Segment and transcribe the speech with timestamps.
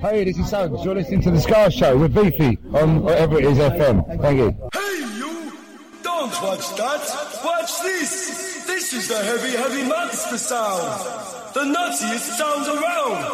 [0.00, 0.84] Hey, this is Suggs.
[0.84, 4.06] You're listening to The Ska Show with Beefy on whatever it is FM.
[4.22, 4.56] Thank you.
[4.72, 5.52] Hey, you!
[6.04, 7.40] Don't watch that!
[7.44, 8.64] Watch this!
[8.64, 11.52] This is the heavy, heavy monster sound!
[11.52, 13.24] The nuttiest sound around!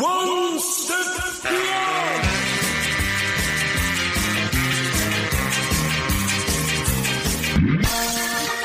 [0.00, 2.38] One step beyond!
[7.84, 8.57] Stop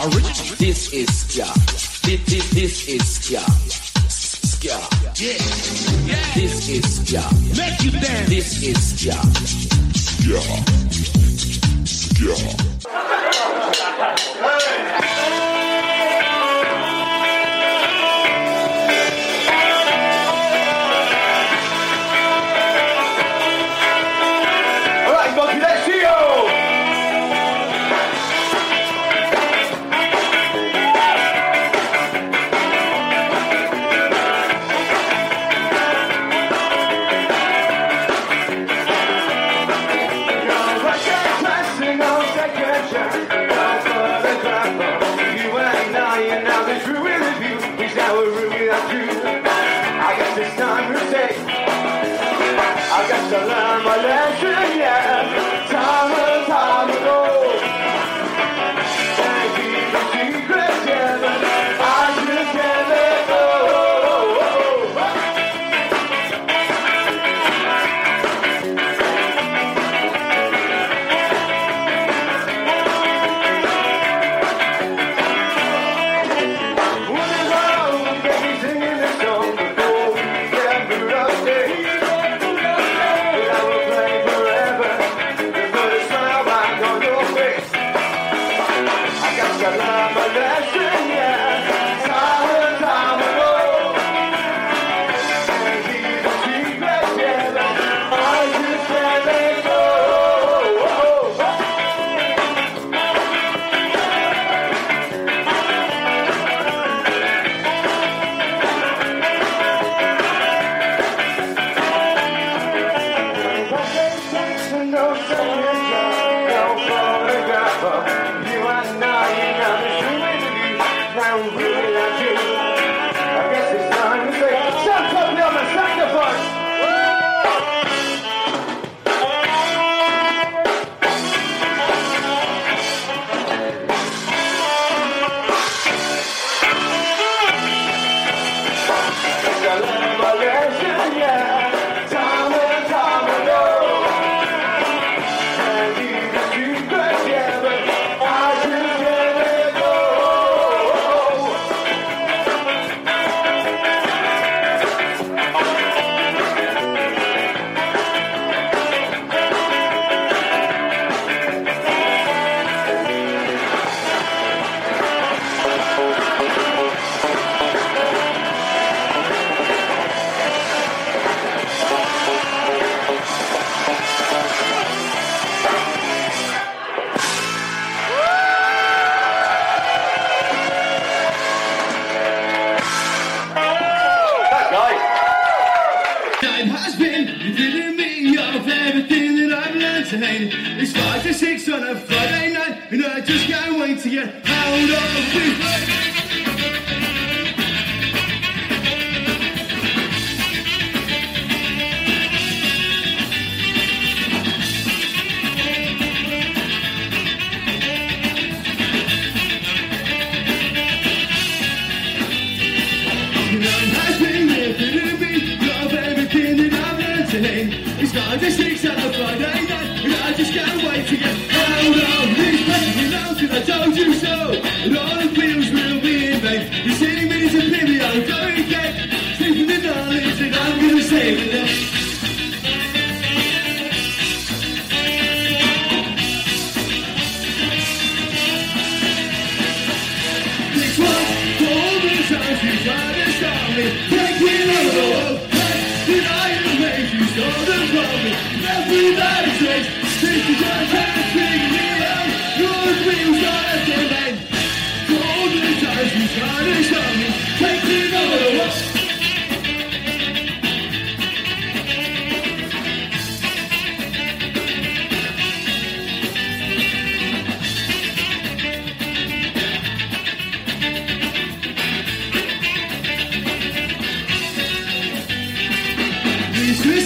[0.00, 0.08] Ska.
[0.56, 1.44] This is Ska.
[2.06, 3.40] This, this, this is Ska.
[4.08, 4.78] Ska.
[6.34, 7.20] This is Ska.
[7.54, 8.28] Make you dance.
[8.30, 9.12] This is Ska.
[9.92, 10.40] Ska.
[11.84, 13.49] Ska.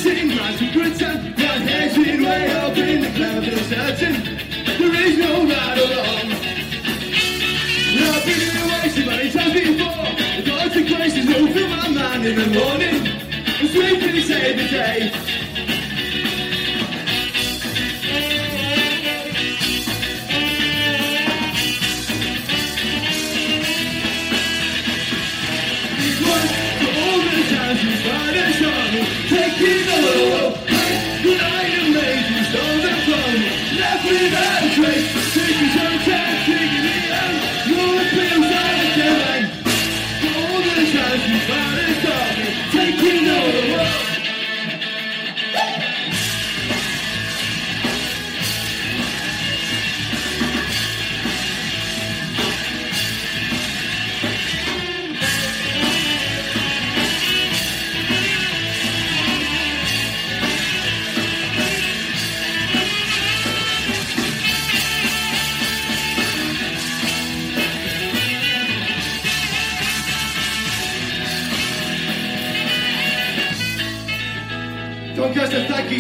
[0.05, 4.15] sitting around to pretend My head's way up in the cloud and certain
[4.79, 6.29] There is no right or wrong
[8.05, 10.05] I've been in a way too many times before
[10.37, 12.97] The consequences move through fill my mind in the morning.
[13.61, 15.44] And sleep inside the day.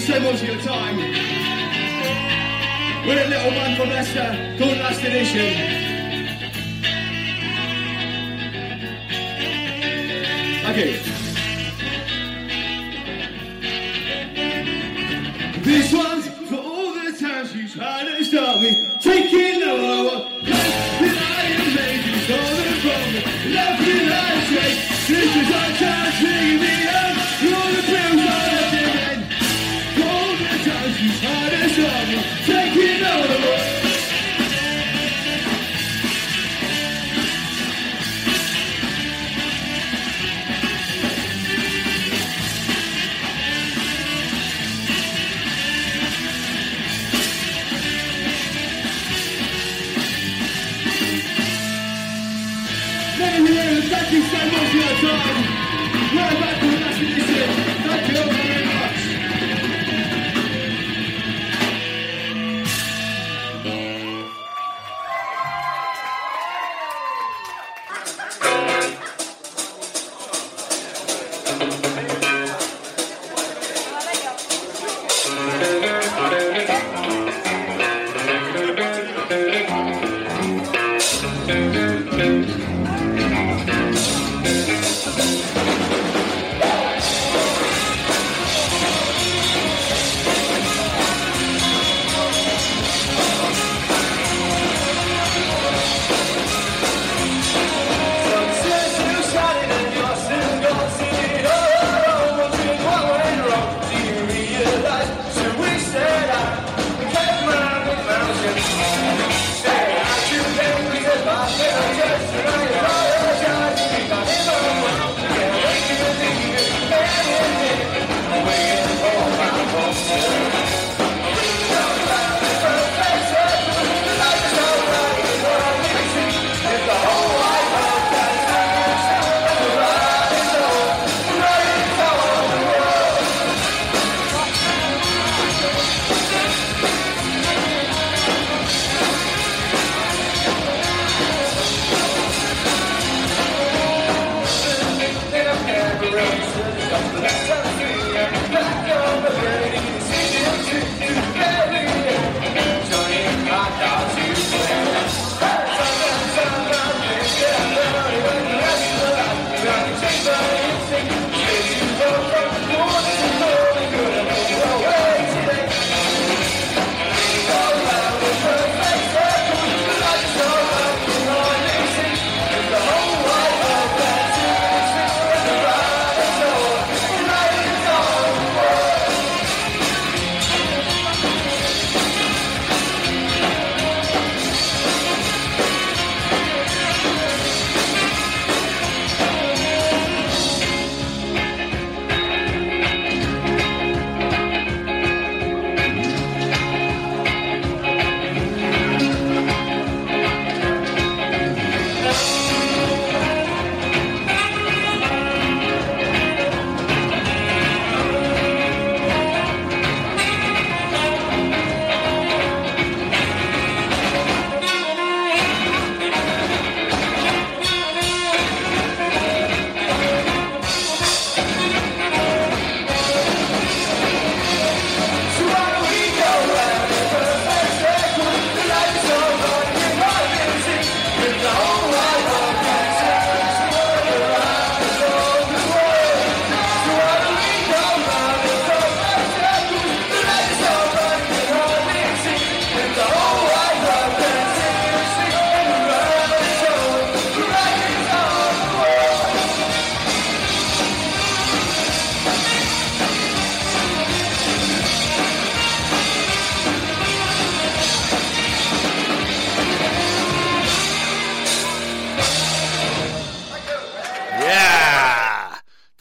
[0.06, 0.99] so much of your time.
[3.06, 5.84] We're a little man from Leicester called Last Edition.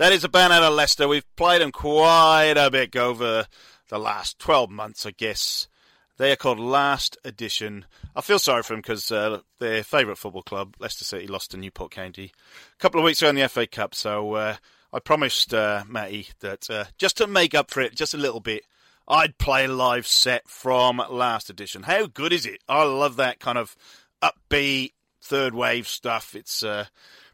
[0.04, 1.08] That is a band out of Leicester.
[1.08, 3.48] We've played them quite a bit over
[3.88, 5.70] the last 12 months, I guess.
[6.18, 7.86] They are called Last Edition.
[8.14, 11.58] I feel sorry for them because uh, their favourite football club, Leicester City, lost to
[11.58, 12.34] Newport County
[12.74, 13.96] a couple of weeks ago in the FA Cup.
[13.96, 14.56] So uh,
[14.92, 18.42] I promised uh, Matty that uh, just to make up for it, just a little
[18.42, 18.64] bit,
[19.08, 21.84] I'd play a live set from Last Edition.
[21.84, 22.60] How good is it?
[22.68, 23.74] I love that kind of
[24.22, 24.92] upbeat
[25.22, 26.36] third wave stuff.
[26.36, 26.88] It's uh,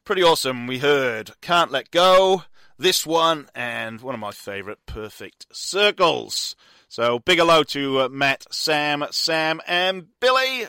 [0.03, 0.67] pretty awesome.
[0.67, 2.43] We heard Can't Let Go,
[2.79, 6.55] this one, and one of my favourite, Perfect Circles.
[6.87, 10.65] So big hello to uh, Matt, Sam, Sam, and Billy,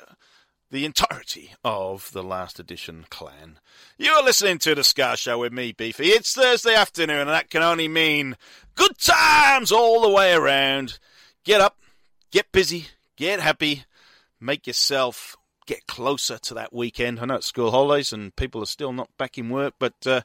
[0.70, 3.60] the entirety of the last edition clan.
[3.96, 6.08] You are listening to the Ska Show with me, Beefy.
[6.08, 8.36] It's Thursday afternoon, and that can only mean
[8.74, 10.98] good times all the way around.
[11.44, 11.78] Get up,
[12.32, 13.84] get busy, get happy,
[14.40, 15.36] make yourself
[15.66, 17.20] get closer to that weekend.
[17.20, 20.22] I know it's school holidays and people are still not back in work, but uh,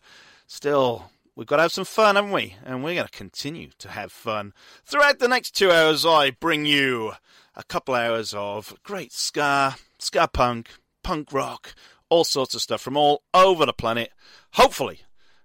[0.47, 2.55] still, we've got to have some fun, haven't we?
[2.63, 4.53] And we're going to continue to have fun.
[4.85, 7.13] Throughout the next two hours, I bring you
[7.55, 10.69] a couple hours of great ska, ska punk,
[11.03, 11.75] punk rock,
[12.09, 14.11] all sorts of stuff from all over the planet.
[14.53, 15.01] Hopefully,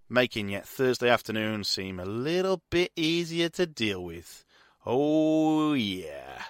[0.08, 4.44] making yet Thursday afternoon seem a little bit easier to deal with.
[4.86, 6.42] Oh, yeah.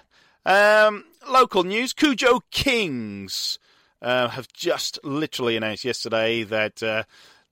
[0.45, 3.59] Um, local news Kujo Kings
[4.01, 7.03] uh, have just literally announced yesterday that uh,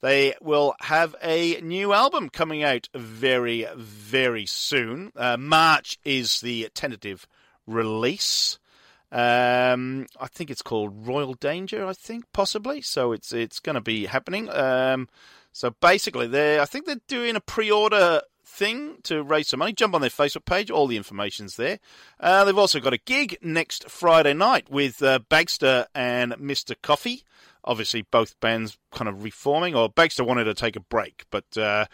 [0.01, 5.12] they will have a new album coming out very, very soon.
[5.15, 7.27] Uh, March is the tentative
[7.68, 8.60] release.
[9.12, 11.86] Um, I think it's called Royal Danger.
[11.86, 12.82] I think possibly.
[12.82, 14.50] So it's it's going to be happening.
[14.50, 15.10] Um,
[15.51, 19.74] so basically, they I think they're doing a pre-order thing to raise some money.
[19.74, 21.79] Jump on their Facebook page; all the information's there.
[22.20, 27.24] Uh, they've also got a gig next Friday night with uh, Bagster and Mister Coffee.
[27.63, 29.75] Obviously, both bands kind of reforming.
[29.75, 31.86] Or Baxter wanted to take a break, but uh,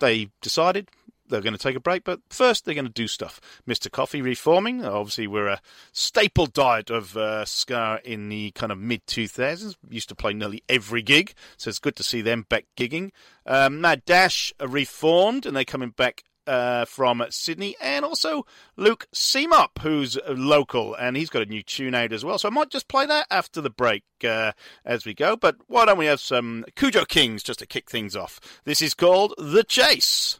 [0.00, 0.88] they decided
[1.28, 3.40] they're going to take a break, but first they're going to do stuff.
[3.66, 3.90] Mr.
[3.90, 4.84] Coffee reforming.
[4.84, 5.60] Obviously, we're a
[5.92, 9.76] staple diet of uh, Ska in the kind of mid 2000s.
[9.88, 13.10] Used to play nearly every gig, so it's good to see them back gigging.
[13.46, 16.24] Um, Mad Dash reformed, and they're coming back.
[16.46, 18.44] Uh, from Sydney, and also
[18.76, 22.38] Luke Seymoup, who's local, and he's got a new tune out as well.
[22.38, 24.52] So I might just play that after the break uh,
[24.84, 25.36] as we go.
[25.36, 28.40] But why don't we have some Kujo Kings just to kick things off?
[28.64, 30.38] This is called The Chase.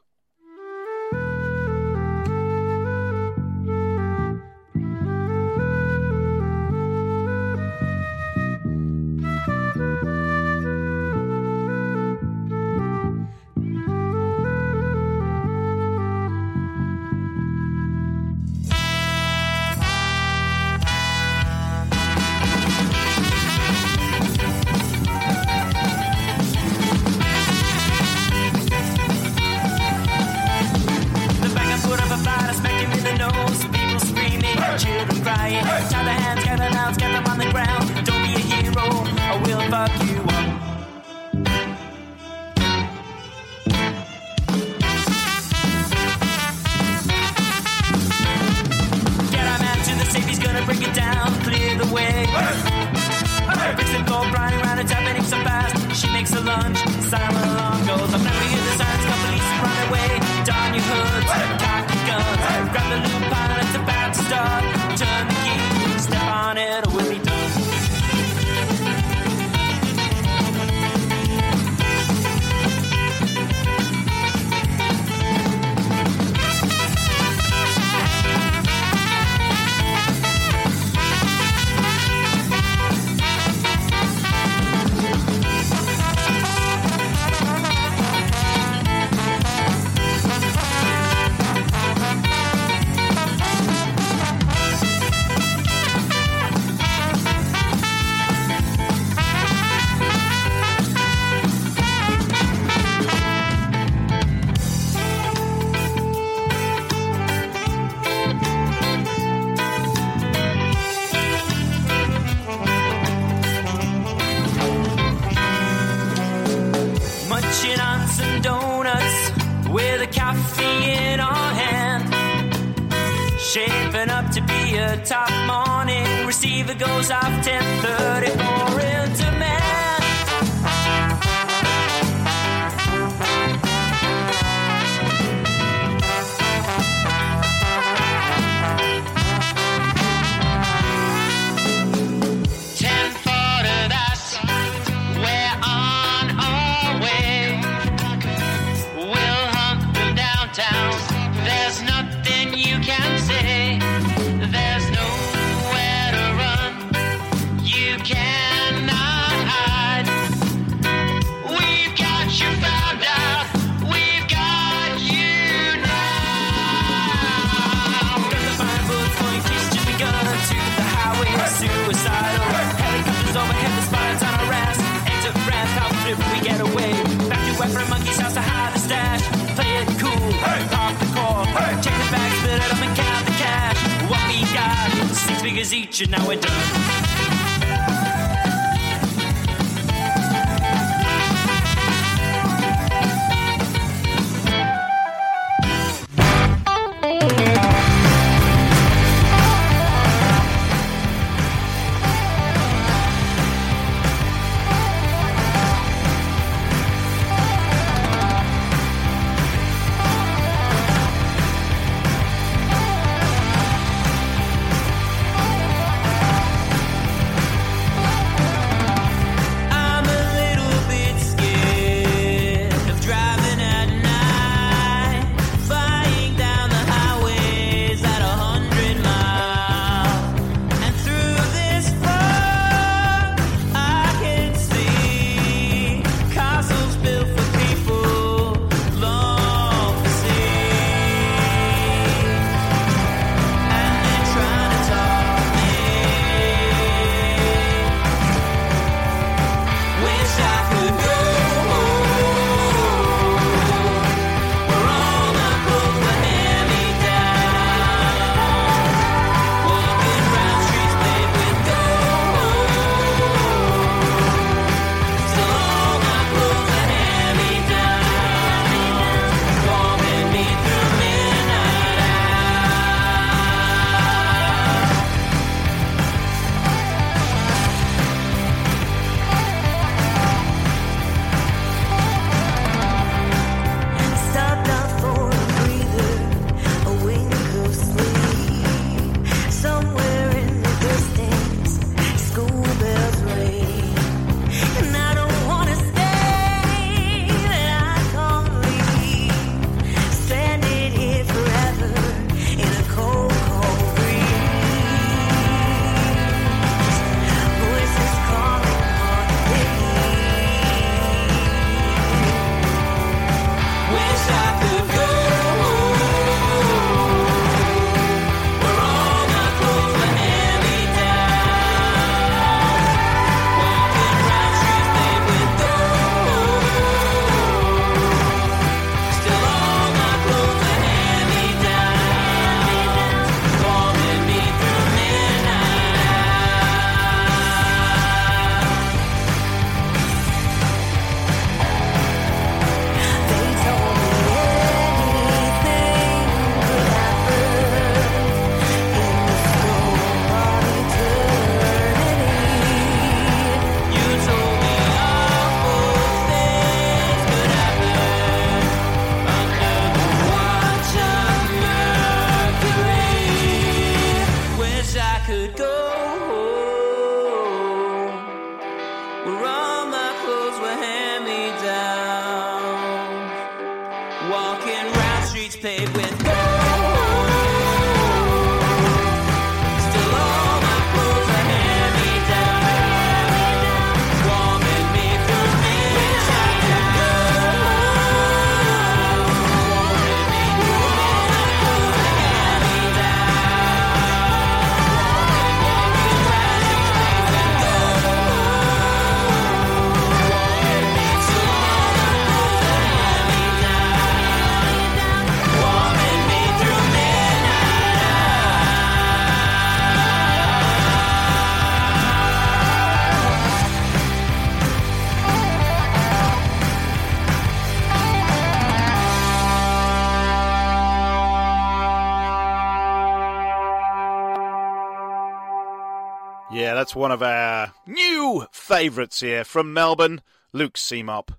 [426.95, 431.31] One of our new favourites here from Melbourne, Luke Seymoup.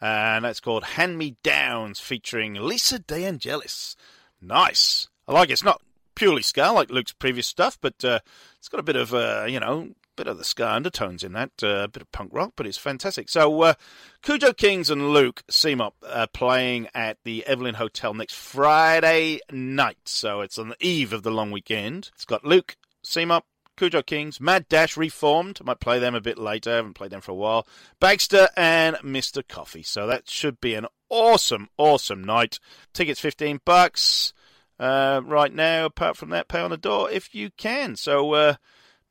[0.00, 3.94] And that's called Hand Me Downs, featuring Lisa De Angelis.
[4.42, 5.06] Nice.
[5.28, 5.52] I like it.
[5.52, 5.80] It's not
[6.16, 8.18] purely ska like Luke's previous stuff, but uh,
[8.58, 11.52] it's got a bit of, uh, you know, bit of the ska undertones in that,
[11.62, 13.28] uh, a bit of punk rock, but it's fantastic.
[13.28, 13.74] So, uh,
[14.22, 19.98] Kujo Kings and Luke Seymoup uh, playing at the Evelyn Hotel next Friday night.
[20.06, 22.10] So it's on the eve of the long weekend.
[22.14, 23.42] It's got Luke Seymoup,
[23.76, 25.64] Kujo Kings, Mad Dash Reformed.
[25.64, 26.72] Might play them a bit later.
[26.72, 27.66] I haven't played them for a while.
[28.00, 29.46] Baxter and Mr.
[29.46, 29.82] Coffee.
[29.82, 32.58] So that should be an awesome, awesome night.
[32.92, 34.32] Tickets 15 bucks
[34.78, 35.86] uh, right now.
[35.86, 37.96] Apart from that, pay on the door if you can.
[37.96, 38.54] So, uh,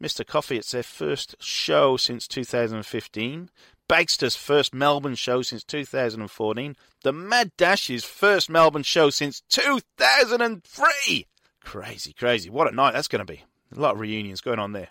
[0.02, 0.26] Mr.
[0.26, 3.49] Coffee, it's their first show since 2015.
[3.89, 6.76] Bagster's first Melbourne show since 2014.
[7.04, 11.28] The Mad Dash's first Melbourne show since 2003.
[11.63, 12.49] Crazy, crazy.
[12.49, 13.43] What a night that's going to be.
[13.75, 14.89] A lot of reunions going on there.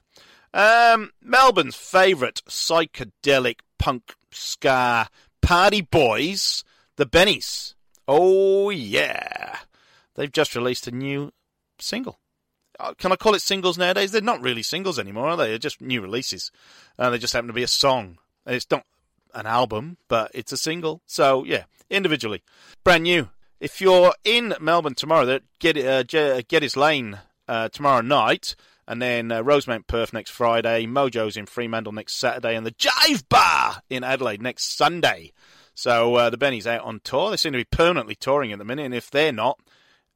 [0.54, 5.08] Um, Melbourne's favourite psychedelic punk ska
[5.40, 6.64] party boys,
[6.96, 7.74] the Bennies.
[8.06, 9.58] Oh, yeah.
[10.14, 11.32] They've just released a new
[11.78, 12.18] single.
[12.78, 14.12] Uh, Can I call it singles nowadays?
[14.12, 15.48] They're not really singles anymore, are they?
[15.48, 16.50] They're just new releases.
[16.98, 18.18] Uh, they just happen to be a song.
[18.44, 18.84] And it's not
[19.34, 21.00] an album, but it's a single.
[21.06, 22.42] So, yeah, individually.
[22.84, 23.28] Brand new.
[23.60, 29.30] If you're in Melbourne tomorrow, get uh, Ge- Geddes Lane uh, tomorrow night, and then
[29.30, 34.04] uh, Rosemount Perth next Friday, Mojo's in Fremantle next Saturday, and the Jive Bar in
[34.04, 35.32] Adelaide next Sunday.
[35.74, 37.30] So uh, the Bennies out on tour.
[37.30, 39.58] They seem to be permanently touring at the minute, and if they're not,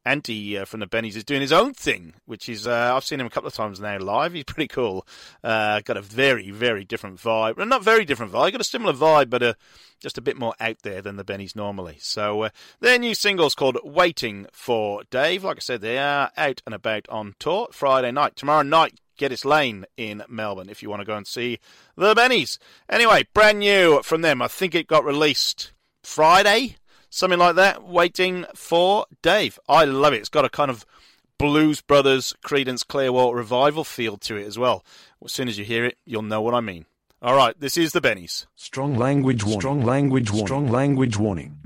[0.06, 3.18] Anti uh, from the Bennies is doing his own thing, which is uh, I've seen
[3.18, 4.34] him a couple of times now live.
[4.34, 5.04] He's pretty cool.
[5.42, 7.56] Uh, got a very very different vibe.
[7.56, 8.52] Well, not very different vibe.
[8.52, 9.54] Got a similar vibe, but uh,
[9.98, 11.96] just a bit more out there than the Bennies normally.
[11.98, 16.62] So uh, their new single's called "Waiting for Dave." Like I said, they are out
[16.64, 18.36] and about on tour Friday night.
[18.36, 20.70] Tomorrow night, Geddes Lane in Melbourne.
[20.70, 21.58] If you want to go and see
[21.96, 22.58] the Bennies.
[22.88, 24.40] Anyway, brand new from them.
[24.40, 25.72] I think it got released
[26.04, 26.76] Friday
[27.10, 27.84] something like that.
[27.84, 29.58] Waiting for Dave.
[29.68, 30.18] I love it.
[30.18, 30.84] It's got a kind of
[31.38, 34.84] Blues Brothers, Creedence Clearwater revival feel to it as well.
[35.24, 36.86] As soon as you hear it, you'll know what I mean.
[37.22, 38.46] All right, this is the Bennies.
[38.56, 39.60] Strong language warning.
[39.60, 40.46] Strong language warning.
[40.46, 41.56] Strong language warning.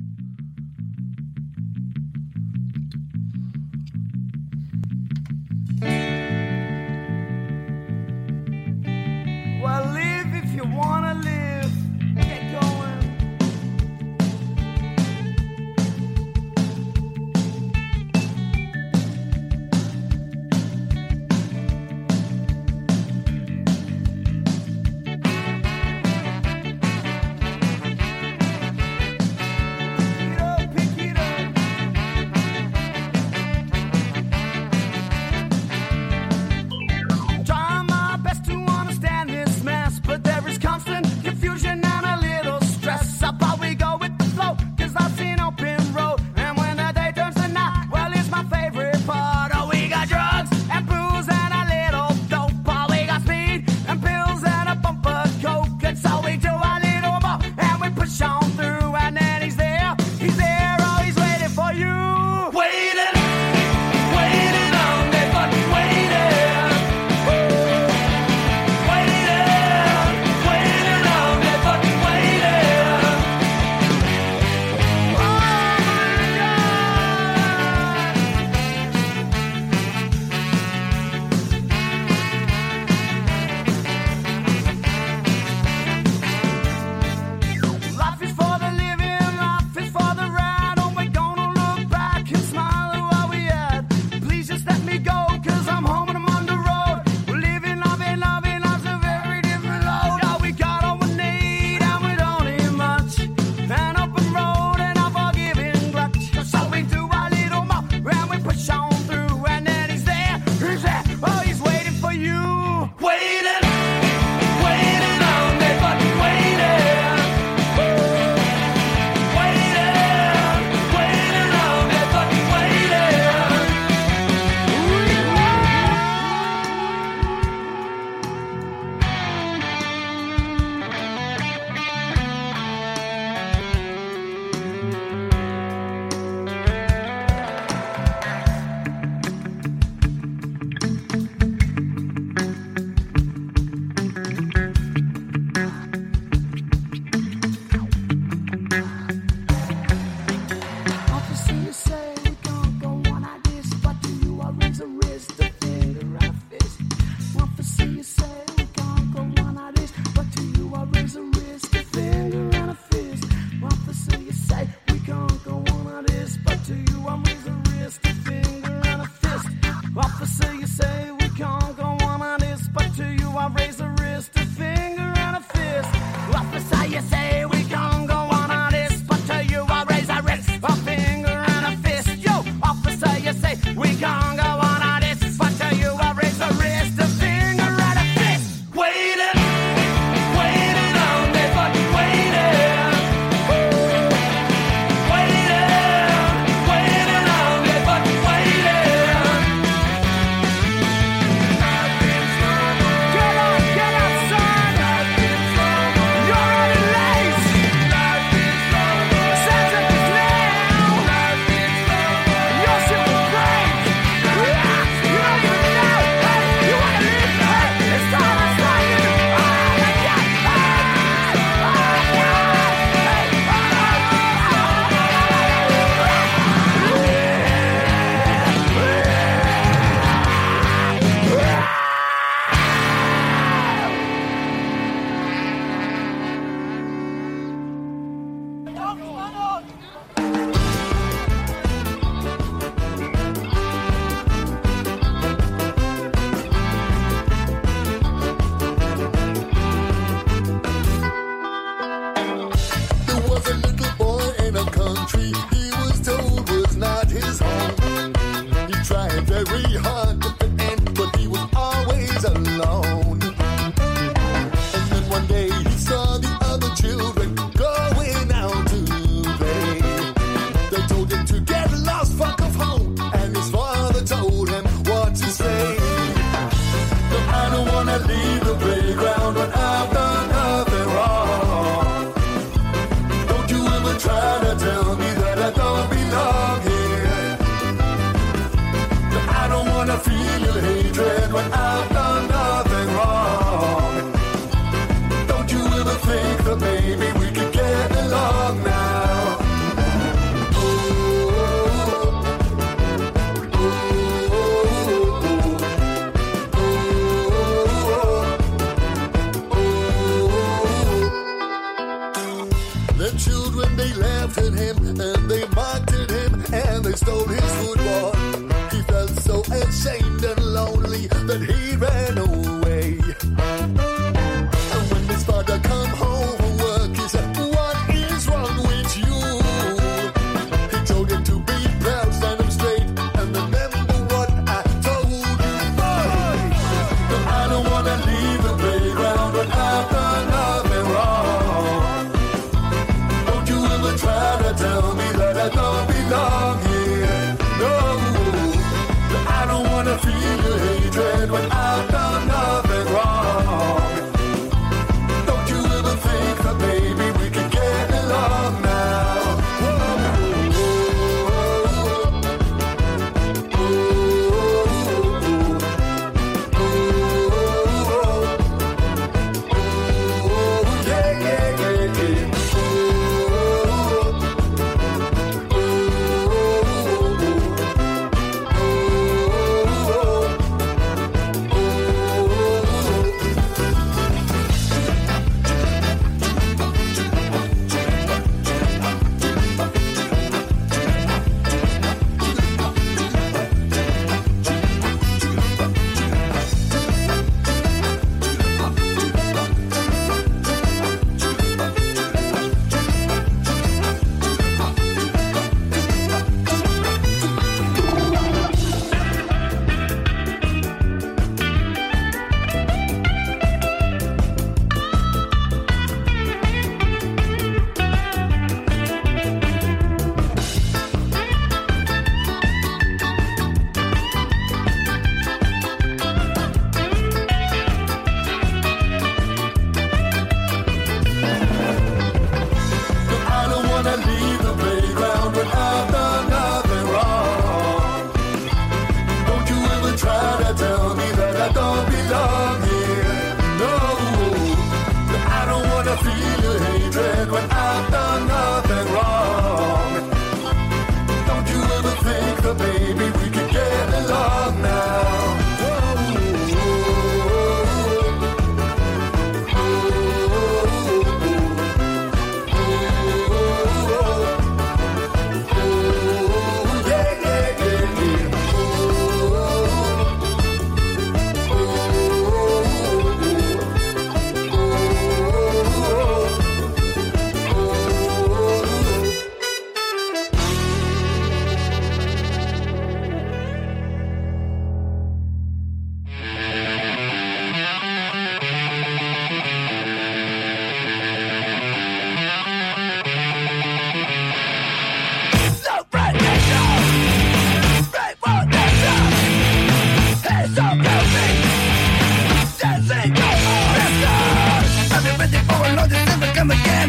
[313.24, 315.39] Children they laughed at him and they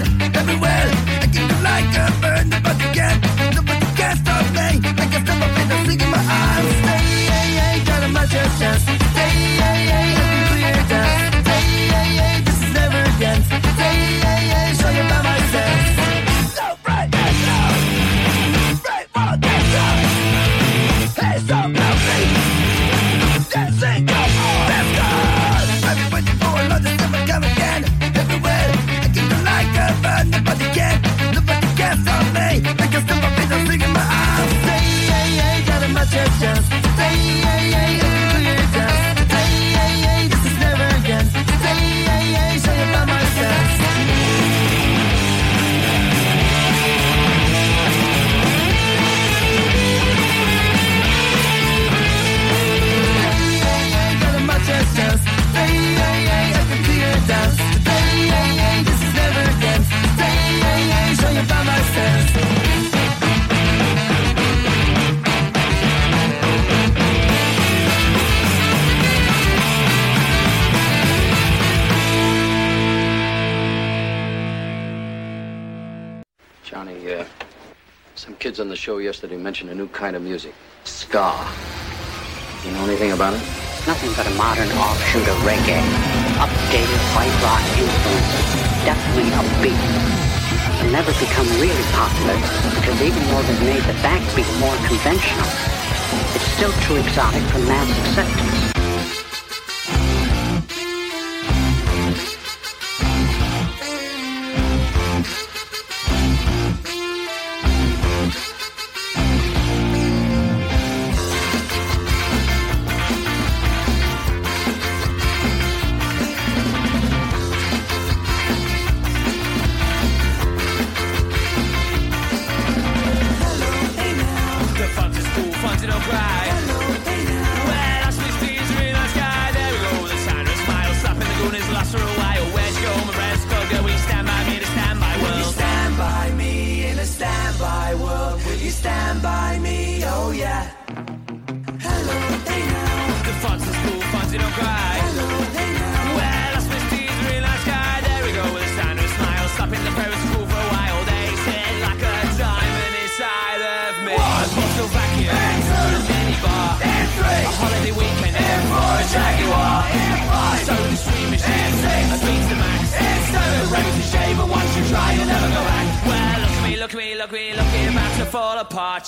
[0.01, 0.60] Everywhere,
[79.01, 80.53] yesterday mentioned a new kind of music.
[80.83, 81.33] Ska.
[82.63, 83.41] You know anything about it?
[83.89, 85.81] Nothing but a modern offshoot of reggae.
[86.37, 88.47] Updated white rock influences.
[88.85, 89.81] Definitely upbeat.
[90.77, 92.37] It'll never become really popular
[92.77, 95.49] because even though they've made the backbeat more conventional,
[96.37, 98.60] it's still too exotic for mass acceptance.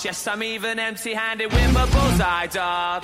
[0.04, 3.03] Yes, I'm even empty-handed with my bullseye darts.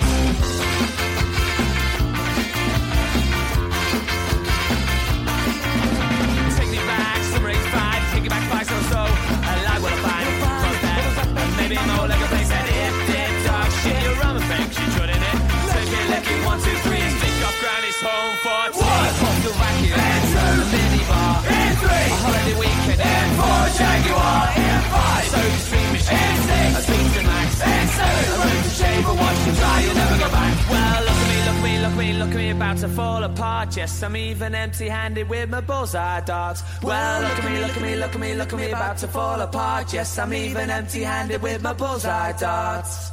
[32.51, 33.75] About to fall apart.
[33.77, 36.63] Yes, I'm even empty-handed with my bullseye darts.
[36.83, 39.07] Well, look at me, look at me, look at me, look at me, about to
[39.07, 39.93] fall apart.
[39.93, 43.11] Yes, I'm even empty-handed with my bullseye darts.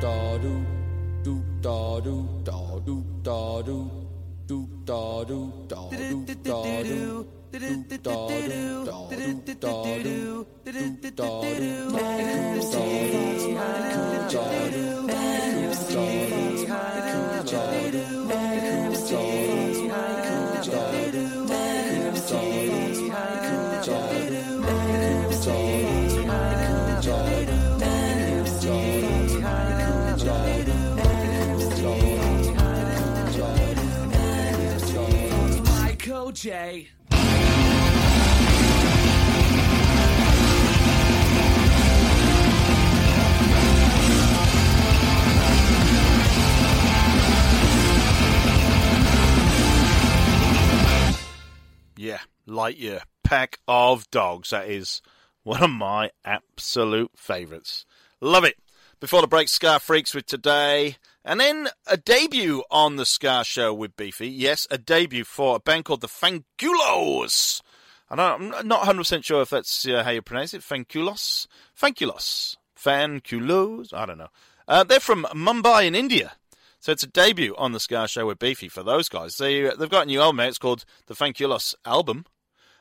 [0.00, 0.64] da do
[1.22, 3.90] do da do da do da do
[4.46, 7.66] do da do da do da do do
[7.98, 8.26] da do da
[9.12, 11.92] do da do do da do
[17.42, 18.21] Michael
[36.42, 36.88] J.
[52.02, 53.02] Yeah, Lightyear.
[53.22, 54.50] Pack of Dogs.
[54.50, 55.02] That is
[55.44, 57.86] one of my absolute favourites.
[58.20, 58.56] Love it.
[58.98, 60.96] Before the break, Ska Freaks with today.
[61.24, 64.28] And then a debut on the Ska Show with Beefy.
[64.28, 67.62] Yes, a debut for a band called the Fanculos.
[68.10, 70.62] I I'm not 100% sure if that's uh, how you pronounce it.
[70.62, 71.46] Fanculos?
[71.80, 72.56] Fanculos.
[72.76, 73.94] Fanculos?
[73.94, 74.30] I don't know.
[74.66, 76.32] Uh, they're from Mumbai in India.
[76.82, 79.36] So it's a debut on the Ska Show with Beefy for those guys.
[79.36, 80.40] They, they've got a new album.
[80.40, 82.26] It's called the Fanculos album.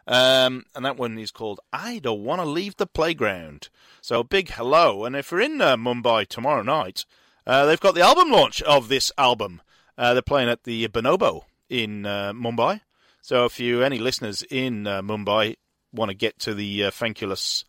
[0.08, 3.70] Um, and that one is called I Don't Want to Leave the Playground.
[4.02, 5.06] So a big hello.
[5.06, 7.06] And if you're in uh, Mumbai tomorrow night,
[7.46, 9.62] uh, they've got the album launch of this album.
[9.96, 12.82] Uh, they're playing at the Bonobo in uh, Mumbai.
[13.22, 15.58] So if you, any listeners in uh, Mumbai,
[15.94, 17.66] want to get to the uh, Fanculos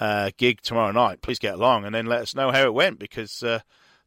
[0.00, 2.98] uh, gig tomorrow night, please get along and then let us know how it went
[2.98, 3.42] because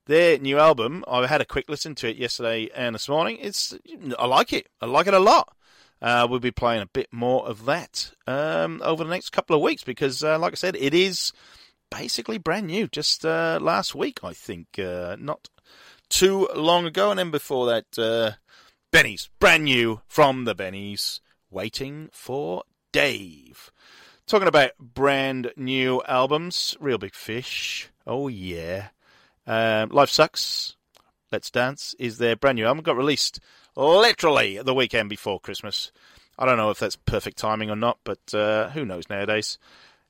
[0.08, 3.38] their new album, I had a quick listen to it yesterday and this morning.
[3.39, 3.78] It's
[4.18, 4.68] I like it.
[4.82, 5.55] I like it a lot.
[6.01, 9.62] Uh, we'll be playing a bit more of that um, over the next couple of
[9.62, 11.34] weeks because, uh, like I said, it is
[11.89, 12.88] basically brand new.
[12.88, 15.49] Just uh, last week, I think, uh, not
[16.10, 17.10] too long ago.
[17.10, 18.38] And then before that, uh,
[18.91, 23.72] Bennies, brand new from the Bennies, waiting for Dave.
[24.28, 27.89] Talking about brand new albums, Reel Big Fish.
[28.05, 28.89] Oh, yeah.
[29.47, 30.75] Um, Life Sucks.
[31.31, 32.83] Let's Dance is their brand new album.
[32.83, 33.39] Got released
[33.75, 35.91] literally the weekend before Christmas.
[36.37, 39.57] I don't know if that's perfect timing or not, but uh, who knows nowadays.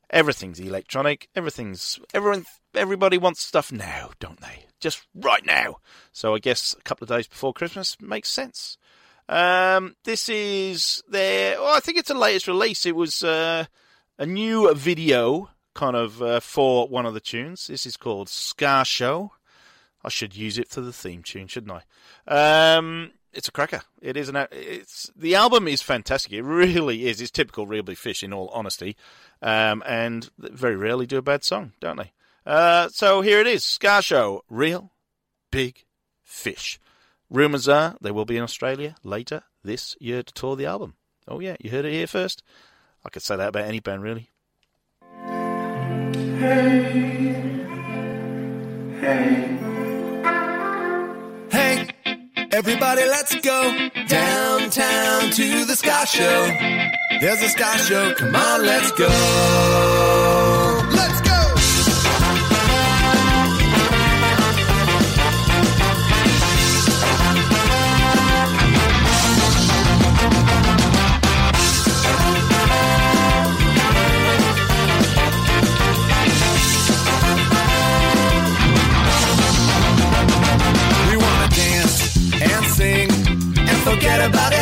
[0.09, 1.29] Everything's electronic.
[1.35, 2.45] Everything's everyone.
[2.73, 4.65] Everybody wants stuff now, don't they?
[4.79, 5.77] Just right now.
[6.11, 8.77] So I guess a couple of days before Christmas makes sense.
[9.29, 11.59] Um, this is their.
[11.61, 12.85] I think it's the latest release.
[12.85, 13.65] It was uh,
[14.17, 17.67] a new video kind of uh, for one of the tunes.
[17.67, 19.31] This is called Ska Show.
[20.03, 21.81] I should use it for the theme tune, shouldn't
[22.27, 22.75] I?
[22.75, 23.81] Um, it's a cracker.
[24.01, 24.47] It is an.
[24.51, 26.33] It's the album is fantastic.
[26.33, 27.21] It really is.
[27.21, 28.97] It's typical Reel Big Fish, in all honesty,
[29.41, 32.11] um, and very rarely do a bad song, don't they?
[32.45, 34.91] Uh, so here it is, Ska Show, Reel
[35.51, 35.85] Big
[36.23, 36.79] Fish.
[37.29, 40.95] Rumours are they will be in Australia later this year to tour the album.
[41.27, 42.41] Oh yeah, you heard it here first.
[43.05, 44.31] I could say that about any band, really.
[46.37, 47.33] Hey,
[49.01, 49.57] hey,
[51.49, 51.87] hey,
[52.51, 56.47] everybody, let's go downtown to the Sky Show.
[57.21, 58.13] There's a Sky Show.
[58.13, 60.56] Come on, let's go.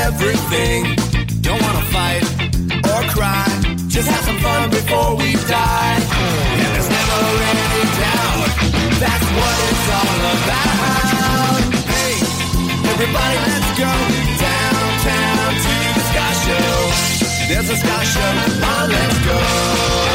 [0.05, 0.81] Everything.
[1.41, 2.23] Don't wanna fight
[2.91, 3.45] or cry,
[3.87, 5.97] just have some fun before we die.
[6.59, 8.51] And there's never any doubt,
[9.01, 11.59] that's what it's all about.
[11.93, 12.13] Hey,
[12.93, 13.91] everybody, let's go
[14.45, 16.69] downtown to the Sky Show.
[17.49, 18.31] There's a Sky Show,
[18.73, 20.14] on, let's go.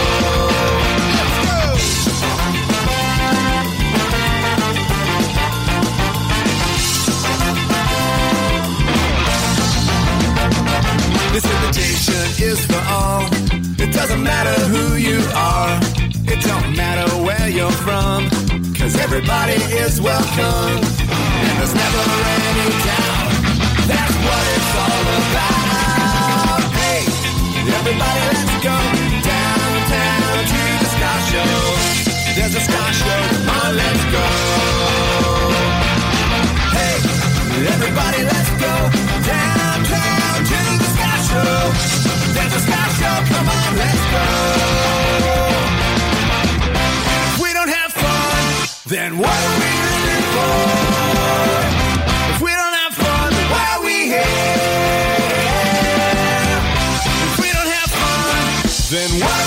[12.43, 13.28] Is for all.
[13.76, 15.76] It doesn't matter who you are.
[16.24, 18.30] It don't matter where you're from.
[18.72, 20.80] Cause everybody is welcome.
[21.45, 22.03] And there's never
[22.49, 23.30] any doubt.
[23.93, 26.61] That's what it's all about.
[26.80, 27.01] Hey,
[27.76, 28.76] everybody let's go
[29.20, 31.53] downtown to the Sky Show.
[32.36, 33.20] There's a Sky Show.
[33.36, 34.26] Come on, let's go.
[36.72, 36.97] Hey,
[37.74, 38.74] everybody let's go
[39.28, 42.09] downtown to the Sky Show.
[42.43, 44.24] Let's go.
[47.43, 50.57] We don't have fun, then what are we living for?
[52.32, 54.59] If we don't have fun, then why are we here?
[57.26, 58.43] If we don't have fun,
[58.91, 59.39] then what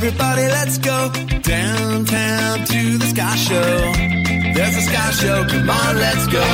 [0.00, 1.10] everybody, let's go
[1.42, 3.92] downtown to the Sky Show.
[4.54, 6.44] There's a Sky Show, come on, let's go.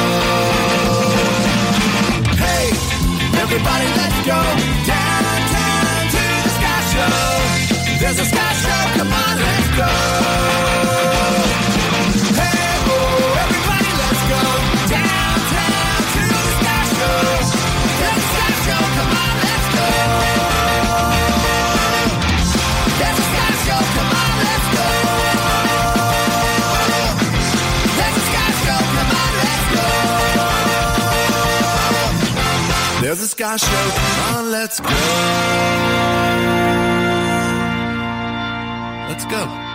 [2.40, 2.66] Hey,
[3.42, 4.40] everybody, let's go
[4.88, 7.98] downtown to the Sky Show.
[8.00, 10.63] There's a Sky Show, come on, let's go.
[33.36, 34.94] Sky Show, come on, let's go.
[39.08, 39.73] Let's go.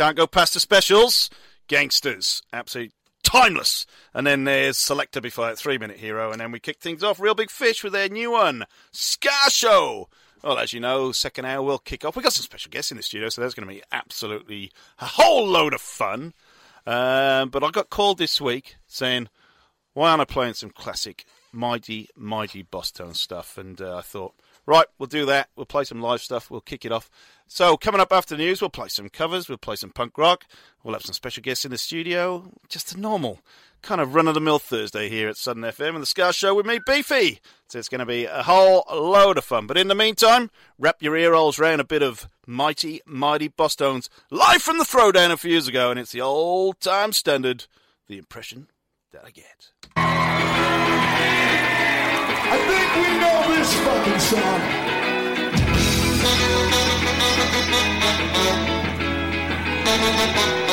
[0.00, 1.28] Can't go past the specials.
[1.68, 2.42] Gangsters.
[2.54, 3.84] Absolutely timeless.
[4.14, 6.32] And then there's Selecter before that three minute hero.
[6.32, 10.08] And then we kick things off Reel Big Fish with their new one, Ska Show.
[10.42, 12.16] Well, as you know, second hour will kick off.
[12.16, 15.04] We've got some special guests in the studio, so that's going to be absolutely a
[15.04, 16.32] whole load of fun.
[16.86, 19.28] Um, but I got called this week saying,
[19.92, 23.58] why aren't I playing some classic, mighty, mighty Bosstone stuff?
[23.58, 24.32] And uh, I thought,
[24.66, 25.48] right, we'll do that.
[25.56, 26.50] We'll play some live stuff.
[26.50, 27.10] We'll kick it off.
[27.46, 29.48] So, coming up after the news, we'll play some covers.
[29.48, 30.44] We'll play some punk rock.
[30.82, 32.52] We'll have some special guests in the studio.
[32.68, 33.40] Just a normal,
[33.82, 36.54] kind of run of the mill Thursday here at Southern FM and the Ska Show
[36.54, 37.40] with me, Beefy.
[37.68, 39.66] So, it's going to be a whole load of fun.
[39.66, 44.08] But in the meantime, wrap your ear holes round a bit of mighty, mighty Bosstones
[44.30, 45.90] live from the throwdown a few years ago.
[45.90, 47.66] And it's the old time standard,
[48.06, 48.68] the impression
[49.12, 49.72] that I get.
[52.52, 54.60] I think we know this fucking song.
[59.92, 60.69] I've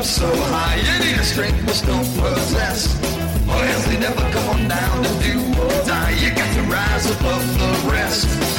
[0.00, 0.76] up so high.
[0.76, 2.96] You need a strength most don't possess.
[3.46, 6.12] Or else they never come on down to do or die.
[6.22, 8.49] You got to rise above the rest.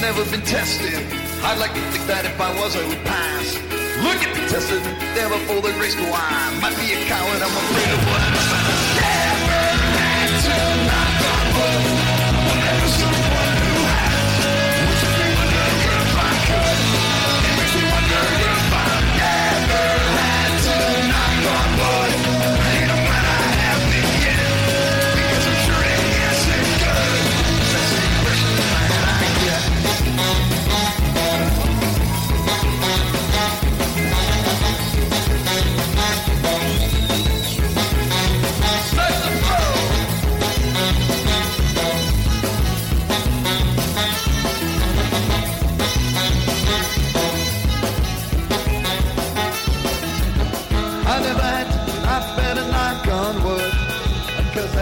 [0.00, 0.96] Never been tested.
[1.44, 3.54] I'd like to think that if I was, I would pass.
[4.00, 4.80] Look at me tested,
[5.14, 8.39] never for the grace to I might be a coward, I'm afraid of what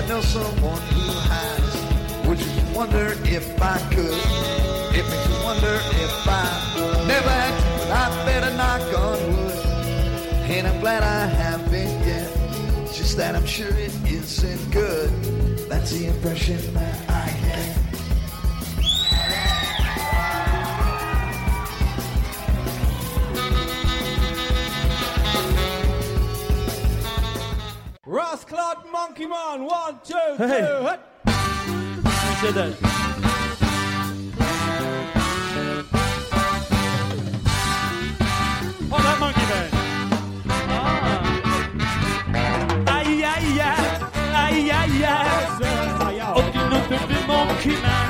[0.08, 2.26] know someone who has.
[2.26, 4.18] Would you wonder if I could?
[4.96, 9.58] It makes you wonder if I never had but I better knock on wood.
[10.48, 12.30] And I'm glad I haven't yet.
[12.90, 15.10] Just that I'm sure it isn't good.
[15.68, 17.87] That's the impression that I get.
[28.08, 30.60] Ross Cloud Monkey Man, one, two, Hey.
[30.60, 30.98] two,
[32.40, 33.78] said that?
[38.90, 39.68] Oh, that monkey man.
[42.88, 44.00] Aïe aïe aïe,
[44.34, 48.08] aïe aïe aïe, aucune autre de monkey man.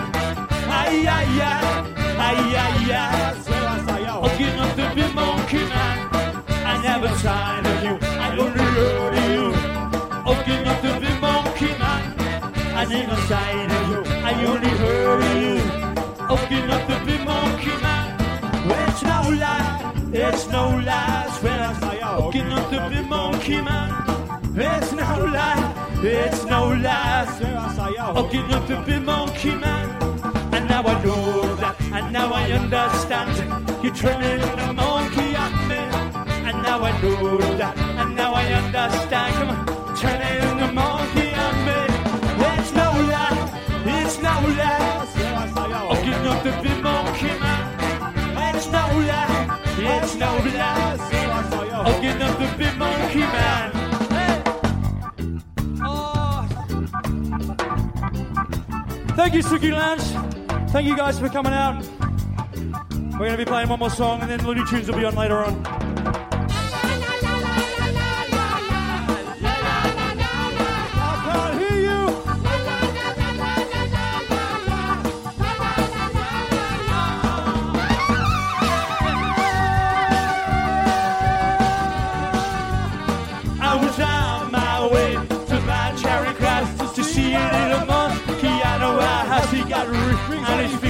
[0.70, 1.82] Aïe aïe aïe,
[2.18, 3.27] aïe aïe aïe,
[12.88, 15.60] I never tried on you, I only heard of you.
[16.26, 18.16] Aucune autre de monkey man.
[18.66, 23.92] Well, it's no lie, it's no lies when I say aucune autre de monkey man.
[24.56, 27.42] It's no lie, it's no lies.
[28.16, 29.90] Aucune autre de monkey man.
[30.54, 33.84] And now I know that, and now I understand.
[33.84, 35.76] You're turning a monkey on me,
[36.48, 39.34] and now I know that, and now I understand.
[39.34, 40.47] Come on, training a
[46.40, 46.56] It's
[52.76, 53.72] monkey man.
[59.16, 60.70] Thank you, Suki Lounge.
[60.70, 61.84] Thank you guys for coming out.
[63.12, 65.16] We're going to be playing one more song and then Loonee Tunes will be on
[65.16, 65.87] later on.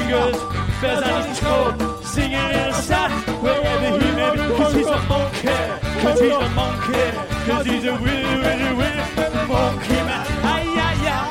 [0.09, 3.11] Fingers, on his coat, singing in a song
[3.43, 4.57] wherever he may be.
[4.57, 5.49] Cause he's a monkey,
[6.03, 7.05] cause he's a monkey,
[7.47, 8.99] cause he's a willy, willy, willy
[9.49, 10.27] monkey man.
[10.45, 11.29] Ay, ay, ay,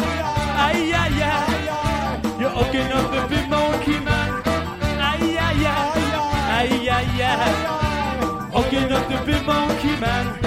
[0.65, 2.39] ay, ay, ay.
[2.39, 4.43] You're hooking up a big monkey man.
[4.45, 6.09] Ay, ay, ay,
[6.57, 8.49] ay, ay, ay.
[8.53, 10.46] Hooking up the big monkey man.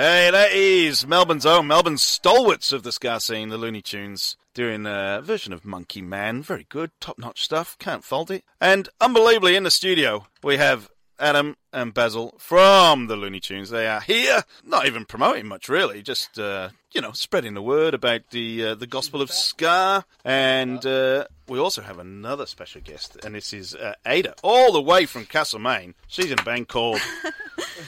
[0.00, 4.86] Hey, that is Melbourne's own, Melbourne's stalwarts of the ska scene, the Loonee Tunes, doing
[4.86, 6.42] a version of Monkey Man.
[6.42, 8.42] Very good, top notch stuff, can't fault it.
[8.62, 10.88] And unbelievably, in the studio, we have
[11.18, 13.68] Adam and Basil from the Loonee Tunes.
[13.68, 17.92] They are here, not even promoting much really, just uh, you know, spreading the word
[17.92, 20.06] about the uh, the gospel of ska.
[20.24, 24.80] And uh, we also have another special guest, and this is uh, Ada, all the
[24.80, 25.94] way from Castlemaine.
[26.08, 27.00] She's in a band called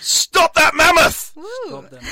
[0.01, 1.33] Stop That Mammoth.
[1.67, 2.03] Stop them.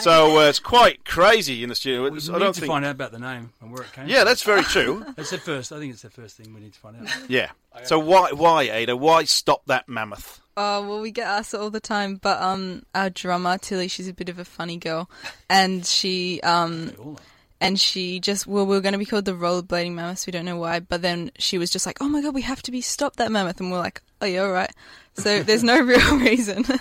[0.00, 2.02] So uh, it's quite crazy in the studio.
[2.02, 2.70] We It's- need I don't to think.
[2.70, 4.26] find out about the name and where it came Yeah, from.
[4.26, 5.04] that's very true.
[5.16, 5.72] That's the first.
[5.72, 7.08] I think it's the first thing we need to find out.
[7.30, 7.50] Yeah.
[7.84, 8.96] So why, why Ada?
[8.96, 10.40] Why stop that mammoth?
[10.56, 12.16] Oh well, we get asked all the time.
[12.16, 15.08] But um, our drummer Tilly, she's a bit of a funny girl,
[15.50, 17.16] and she um,
[17.60, 20.26] and she just well, we we're going to be called the rollerblading mammoths.
[20.26, 22.62] We don't know why, but then she was just like, "Oh my god, we have
[22.62, 24.70] to be stop that mammoth," and we're like, "Oh yeah, all right."
[25.14, 26.64] So there's no real reason.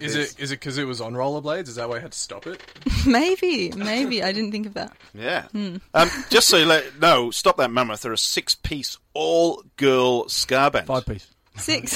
[0.00, 1.68] Is it is it because it was on rollerblades?
[1.68, 2.60] Is that why I had to stop it?
[3.06, 4.96] maybe, maybe I didn't think of that.
[5.14, 5.42] Yeah.
[5.52, 5.76] Hmm.
[5.94, 10.88] Um, just so you let know, Stop That Mammoth they're a six-piece all-girl ska band.
[10.88, 11.28] Five piece.
[11.56, 11.92] Six.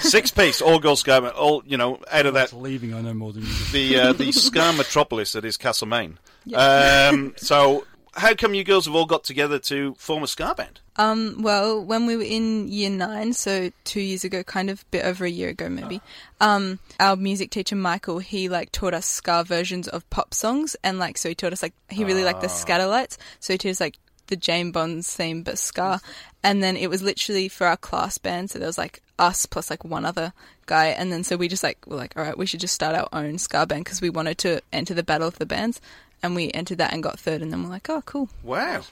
[0.00, 1.32] Six-piece all-girl ska band.
[1.34, 3.48] All you know, out of that leaving, I know more than you.
[3.48, 3.72] do.
[3.72, 6.18] the uh, the ska metropolis that is Castlemaine.
[6.54, 7.84] Um, so
[8.14, 10.80] how come you girls have all got together to form a ska band?
[10.96, 14.84] Um, well, when we were in year nine, so two years ago, kind of a
[14.90, 16.02] bit over a year ago, maybe,
[16.40, 20.98] um, our music teacher Michael, he like taught us ska versions of pop songs, and
[20.98, 23.80] like so he taught us like he really liked the Skatalites, so he taught us
[23.80, 26.00] like the Jane Bonds theme but ska,
[26.42, 29.70] and then it was literally for our class band, so there was like us plus
[29.70, 30.34] like one other
[30.66, 32.94] guy, and then so we just like were like, all right, we should just start
[32.94, 35.80] our own ska band because we wanted to enter the battle of the bands.
[36.22, 38.82] And we entered that and got third, and then we're like, "Oh, cool!" Wow,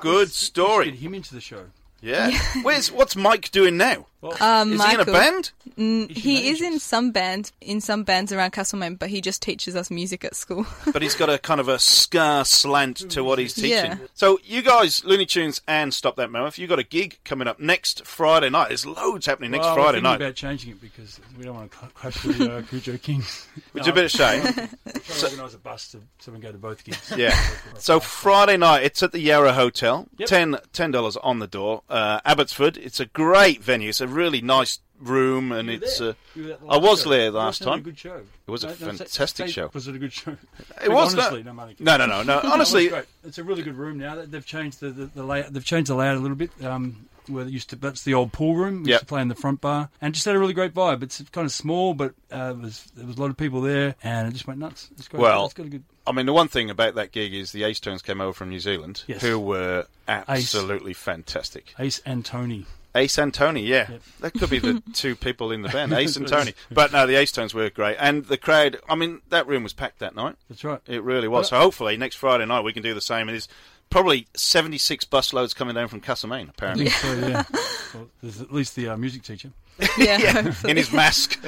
[0.00, 0.90] good story.
[0.90, 1.66] Get him into the show.
[2.00, 2.30] Yeah.
[2.62, 4.06] Where's what's Mike doing now?
[4.22, 5.52] Um, is he in a band?
[5.78, 9.76] Mm, he is in some band, in some bands around Castlemaine, but he just teaches
[9.76, 10.66] us music at school.
[10.92, 13.70] but he's got a kind of a ska slant to what he's teaching.
[13.70, 13.98] Yeah.
[14.14, 17.60] So you guys, Loonee Tunes and Stop That Mammoth, You've got a gig coming up
[17.60, 18.68] next Friday night.
[18.68, 20.16] There's loads happening next Well, Friday night.
[20.16, 23.46] about changing it because we don't want to clash with the uh, Kujo Kings.
[23.72, 24.42] Which is a bit of shame.
[24.42, 24.68] Trying
[25.04, 27.12] to organise a bus to, so we can go to both gigs.
[27.16, 27.38] Yeah.
[27.78, 30.08] So Friday night, it's at the Yarra Hotel.
[30.18, 30.28] Yep.
[30.28, 31.82] Ten ten dollars on the door.
[31.88, 32.76] Uh, Abbotsford.
[32.78, 33.90] It's a great venue.
[33.90, 36.00] It's a really nice room, and it's.
[36.00, 37.10] Uh, You were at the I was show.
[37.10, 37.82] there last time.
[37.82, 38.16] good show.
[38.46, 39.70] It was a No, no, fantastic say- show.
[39.72, 40.36] Was it a good show?
[40.82, 43.04] It was, no- honestly, no, no, no, no, no, it honestly- great.
[43.24, 44.16] it's a really good room now.
[44.16, 45.52] They- They've changed the the, the layout.
[45.52, 46.50] They've changed the layout a little bit.
[46.64, 48.84] Um, where it used to, that's the old pool room.
[48.84, 48.94] We Yep.
[48.94, 51.02] used to play in the front bar, and just had a really great vibe.
[51.02, 53.96] It's kind of small, but uh, there was there was a lot of people there,
[54.02, 54.88] and it just went nuts.
[54.96, 55.20] It's great.
[55.20, 55.84] Well, it's got a good.
[56.06, 58.48] I mean, the one thing about that gig is the Ace Tones came over from
[58.48, 59.20] New Zealand, Yes.
[59.20, 61.74] who were absolutely fantastic.
[61.78, 62.64] Ace and Tony.
[62.98, 63.88] Ace and Tony, yeah.
[64.20, 66.52] That could be the two people in the band, Ace and Tony.
[66.70, 67.96] But no, the Ace Tones were great.
[67.98, 70.36] And the crowd, I mean, that room was packed that night.
[70.48, 70.80] That's right.
[70.86, 71.48] It really was.
[71.48, 73.28] So hopefully next Friday night we can do the same.
[73.28, 73.48] And there's
[73.90, 76.88] probably 76 busloads coming down from Castlemaine, apparently.
[76.90, 77.44] think so, yeah.
[77.94, 79.50] well, there's at least the uh, music teacher.
[79.96, 81.38] Yeah, in his mask.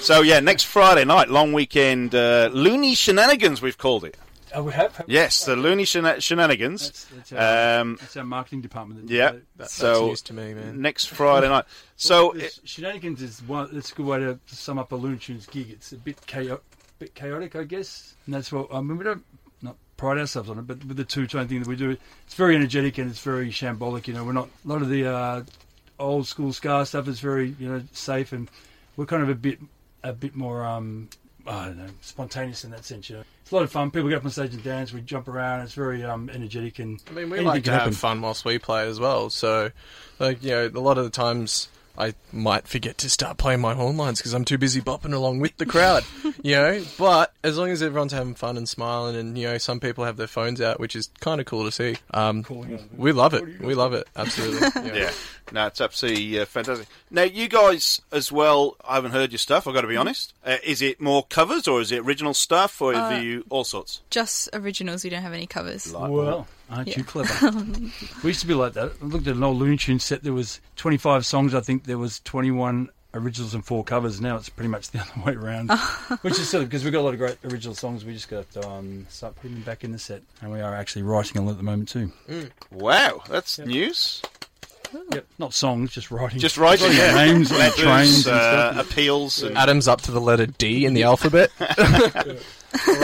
[0.00, 4.16] so yeah, next Friday night, long weekend, uh, loony shenanigans we've called it.
[4.54, 5.04] Oh, we have.
[5.06, 7.06] Yes, the Looney Shena- Shenanigans.
[7.14, 9.06] That's our, um, that's our marketing department.
[9.08, 9.30] that- yeah.
[9.32, 10.80] that- that's so news to me, man.
[10.80, 11.64] next Friday night.
[11.96, 13.68] So Well, it's- shenanigans is one.
[13.72, 15.70] That's a good way to sum up a Loonee Tunes gig.
[15.70, 16.64] It's a bit chaotic,
[16.98, 18.98] bit chaotic, I guess, and that's what I mean.
[18.98, 19.24] We don't
[19.62, 21.96] not pride ourselves on it, but with the two tone thing that we do,
[22.26, 24.06] it's very energetic and it's very shambolic.
[24.08, 25.42] You know, we're not a lot of the uh,
[26.00, 28.50] old school ska stuff is very you know safe, and
[28.96, 29.60] we're kind of a bit
[30.02, 31.08] a bit more um,
[31.46, 33.10] I don't know spontaneous in that sense.
[33.10, 33.90] You know, it's a lot of fun.
[33.90, 34.92] People get up on stage and dance.
[34.92, 35.60] We jump around.
[35.60, 37.94] It's very um, energetic and I mean, we like to have happen.
[37.94, 39.30] fun whilst we play as well.
[39.30, 39.70] So,
[40.18, 43.74] like, you know, a lot of the times I might forget to start playing my
[43.74, 46.04] horn lines because I'm too busy bopping along with the crowd,
[46.42, 46.82] you know.
[46.98, 50.16] But as long as everyone's having fun and smiling, and you know, some people have
[50.16, 51.96] their phones out, which is kind of cool to see.
[52.12, 52.44] Um,
[52.96, 53.60] we love it.
[53.60, 54.08] We love it.
[54.16, 54.60] Absolutely.
[54.98, 55.12] yeah.
[55.52, 56.88] No, it's absolutely uh, fantastic.
[57.10, 60.32] Now, you guys as well, I haven't heard your stuff, I've got to be honest.
[60.44, 63.62] Uh, is it more covers or is it original stuff or have Uh, you all
[63.64, 64.00] sorts?
[64.10, 65.04] Just originals.
[65.04, 65.92] We don't have any covers.
[65.92, 66.98] Well, aren't Yeah.
[66.98, 67.50] you clever?
[68.22, 68.92] we used to be like that.
[69.00, 70.22] I looked at an old Loonee Tunes set.
[70.22, 71.54] There was 25 songs.
[71.54, 74.20] I think there was 21 originals and four covers.
[74.20, 75.70] Now it's pretty much the other way around,
[76.22, 78.04] which is silly because we've got a lot of great original songs.
[78.04, 80.74] We just got to um, start putting them back in the set, and we are
[80.74, 82.10] actually writing on it at the moment too.
[82.72, 84.20] Wow, that's news.
[85.12, 86.38] Yep, not songs, just writing.
[86.38, 87.14] Just writing, Writing yeah.
[87.14, 88.90] names and Letters, trains and uh, stuff.
[88.90, 91.50] appeals and- Adam's up to the letter D in the alphabet.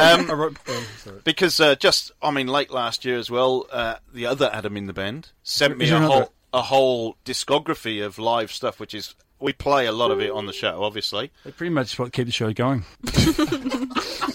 [0.00, 0.84] Um, wrote- oh,
[1.22, 4.86] because uh, just, I mean, late last year as well, uh, the other Adam in
[4.86, 8.94] the band sent me Is a there whole a whole discography of live stuff, which
[8.94, 11.30] is we play a lot of it on the show, obviously.
[11.44, 12.84] They pretty much what keep the show going.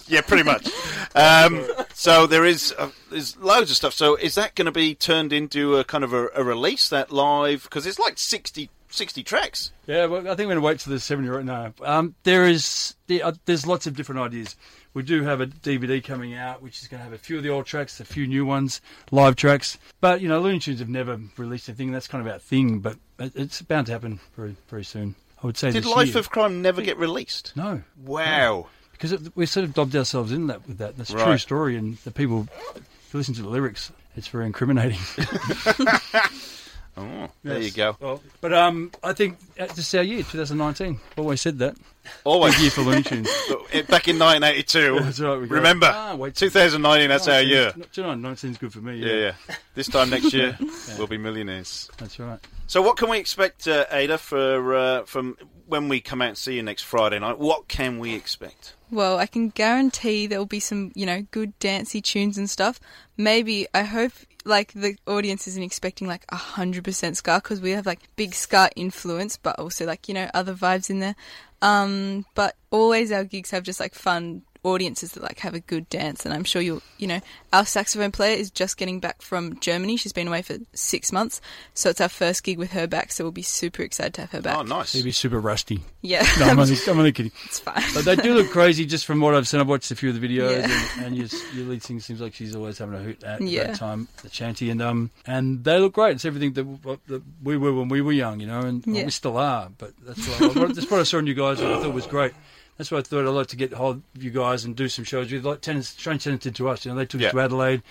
[0.08, 0.70] Yeah, pretty much.
[1.16, 3.93] Um, so there is uh, there's loads of stuff.
[3.93, 7.12] So is that going to be turned into a kind of a, a release that
[7.12, 7.64] live?
[7.64, 9.72] Because it's like 60, 60 tracks.
[9.88, 11.45] Yeah, well, I think we're going to wait till the seven year old.
[11.45, 14.56] No, um, there is the, uh, there's lots of different ideas.
[14.95, 17.43] We do have a DVD coming out, which is going to have a few of
[17.43, 18.79] the old tracks, a few new ones,
[19.11, 19.77] live tracks.
[19.99, 21.91] But you know, Loonee Tunes have never released anything.
[21.91, 22.79] That's kind of our thing.
[22.79, 25.15] But it's bound to happen very very soon.
[25.43, 25.71] I would say.
[25.71, 26.19] Did Life year.
[26.19, 27.51] of Crime never get released?
[27.57, 27.83] No.
[28.05, 28.67] Wow.
[28.93, 30.95] Because it, we sort of dobbed ourselves in that with that.
[30.95, 34.45] That's a true story, and the people, if you listen to the lyrics, it's very
[34.45, 34.99] incriminating.
[36.97, 37.65] Oh, there Yes.
[37.65, 37.97] you go.
[37.99, 40.99] Well, but um, I think uh, this is our year, 2019.
[41.17, 41.75] Always said that.
[42.23, 42.53] Always.
[42.55, 43.27] Big year for Loonee Tunes.
[43.89, 44.99] Back in 1982.
[45.01, 47.09] That's right, Remember, "Ah, wait 2019.
[47.09, 47.71] That's our year.
[47.73, 48.97] 2019 is good for me.
[48.97, 49.13] Yeah,
[49.49, 49.55] yeah.
[49.73, 50.69] This time next year, Yeah.
[50.97, 51.89] we'll be millionaires.
[51.97, 52.39] That's right.
[52.67, 55.37] So, what can we expect, uh, Ada, for uh, from
[55.67, 57.39] when we come out and see you next Friday night?
[57.39, 58.73] What can we expect?
[58.91, 62.79] Well, I can guarantee there will be some, you know, good dancey tunes and stuff.
[63.17, 64.13] Maybe I hope
[64.45, 68.33] like the audience isn't expecting like a hundred percent ska because we have like big
[68.33, 71.15] ska influence, but also like you know other vibes in there.
[71.61, 75.88] Um, but always our gigs have just like fun audiences that like have a good
[75.89, 77.22] dance, and I'm sure you'll, you know,
[77.53, 79.95] our saxophone player is just getting back from Germany.
[79.97, 81.39] She's been away for six months,
[81.74, 83.11] so it's our first gig with her back.
[83.11, 84.57] So we'll be super excited to have her back.
[84.57, 84.93] Oh, nice.
[84.93, 85.82] He'd be super rusty.
[86.01, 86.26] Yeah.
[86.39, 87.32] No, I'm only, I'm only kidding.
[87.45, 87.82] It's fine.
[87.93, 89.59] But they do look crazy just from what I've seen.
[89.61, 90.88] I've watched a few of the videos, Yeah.
[90.97, 93.68] and, and your, your lead singer seems like she's always having a hoot at Yeah.
[93.68, 96.16] that time, the chanty, and um, and they look great.
[96.16, 99.11] It's everything that, that we were when we were young, you know, and well, we
[99.11, 99.70] still are.
[99.78, 101.61] But that's what, I, that's what I saw in you guys.
[101.61, 102.34] What I thought was great.
[102.78, 105.05] That's why I thought I'd like to get hold of you guys and do some
[105.05, 105.88] shows with like tennis.
[105.89, 106.86] Strange Tennis did to us.
[106.86, 107.28] You know, they took Yeah.
[107.28, 107.82] us to Adelaide,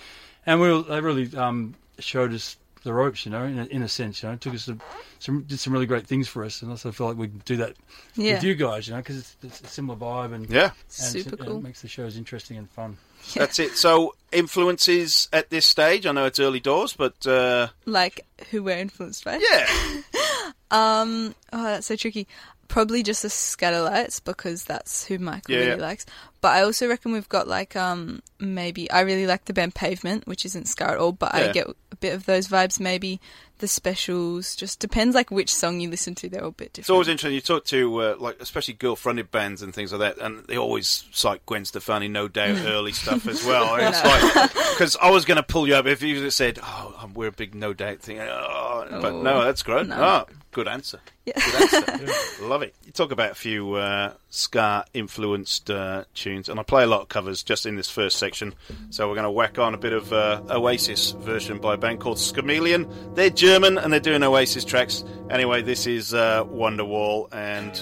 [0.45, 3.25] and we were, they really um, showed us the ropes.
[3.25, 4.77] You know, in a, in a sense, you know, took us to
[5.17, 7.41] some did some really great things for us, and I also feel like we can
[7.45, 7.73] do that
[8.15, 8.35] Yeah.
[8.35, 8.87] with you guys.
[8.87, 10.65] You know, because it's, it's a similar vibe and Yeah.
[10.65, 11.57] and Super it, cool.
[11.57, 12.97] It makes the shows interesting and fun.
[13.33, 13.75] That's it.
[13.75, 16.05] So, influences at this stage.
[16.05, 19.37] I know it's early doors, but uh, like who we're influenced by.
[19.37, 19.65] Yeah.
[20.71, 21.33] um.
[21.51, 22.27] Oh, that's so tricky.
[22.67, 25.75] Probably just the Skatalites because that's who Michael Yeah, really yeah.
[25.87, 26.05] likes.
[26.41, 30.27] But I also reckon we've got like um maybe I really like the band Pavement,
[30.27, 31.41] which isn't ska at all, but Yeah.
[31.41, 32.79] I get a bit of those vibes.
[32.79, 33.19] Maybe
[33.59, 34.55] the specials.
[34.55, 36.29] Just depends like which song you listen to.
[36.29, 36.79] They're all a bit different.
[36.79, 37.33] it's always interesting.
[37.35, 41.05] You talk to uh, like especially girl-fronted bands and things like that, and they always
[41.11, 43.75] cite Gwen Stefani, No Doubt, early stuff as well.
[43.79, 47.13] It's like because I was going to pull you up if you said, "Oh, um,
[47.13, 49.87] we're a big No Doubt thing," oh, but Oh, no, that's great.
[49.87, 49.95] no.
[50.27, 50.99] Oh, good answer.
[51.25, 51.33] Yeah.
[51.39, 52.13] Good answer.
[52.45, 52.75] Love it.
[52.85, 57.01] You talk about a few uh, ska influenced uh, tunes, and I play a lot
[57.01, 58.53] of covers just in this first section.
[58.91, 61.99] So we're going to whack on a bit of uh, Oasis version by a band
[61.99, 63.15] called Skameleon.
[63.15, 65.03] They're German and they're doing Oasis tracks.
[65.29, 67.73] Anyway, this is uh, Wonderwall and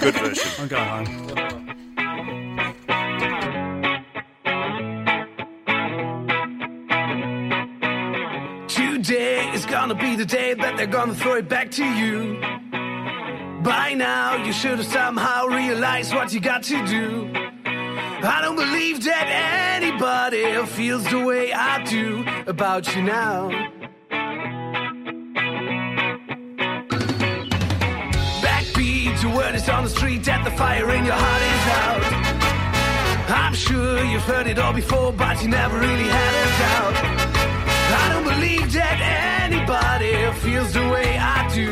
[0.00, 0.48] good version.
[0.58, 1.04] I'm going home.
[8.68, 12.40] Today is gonna be the day that they're gonna throw it back to you.
[13.62, 17.30] By now, you should have somehow realized what you got to do.
[17.34, 23.76] I don't believe that anybody feels the way I do about you now.
[29.38, 32.02] Word is on the street that the fire in your heart is out.
[33.40, 36.96] I'm sure you've heard it all before, but you never really had a doubt.
[38.02, 38.98] I don't believe that
[39.46, 40.12] anybody
[40.42, 41.70] feels the way I do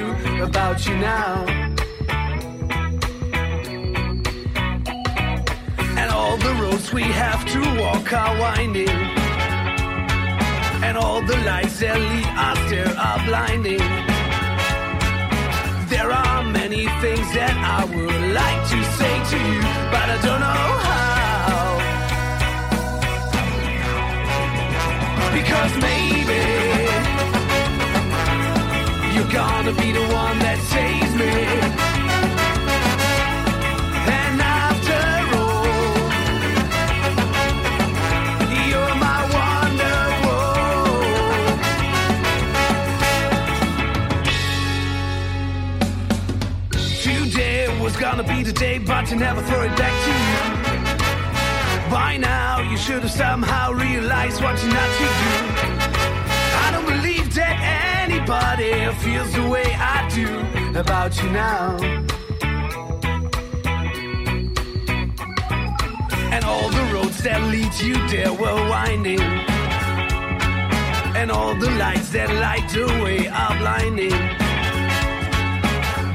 [0.49, 1.33] about you now.
[6.01, 8.97] And all the roads we have to walk are winding.
[10.87, 14.16] And all the lights that lead us there are blinding.
[15.89, 19.61] There are many things that I would like to say to you,
[19.93, 21.79] but I don't know how.
[25.39, 26.43] Because maybe
[29.15, 31.86] you're gonna be the one that saves me.
[48.11, 50.39] Gonna be the day, but you never throw it back to you.
[51.91, 55.33] By now, you should have somehow realized what you're not to do.
[56.65, 57.57] I don't believe that
[58.05, 58.71] anybody
[59.03, 60.29] feels the way I do
[60.79, 61.77] about you now.
[66.35, 69.21] And all the roads that lead you there were winding.
[71.21, 74.46] And all the lights that light the way are blinding.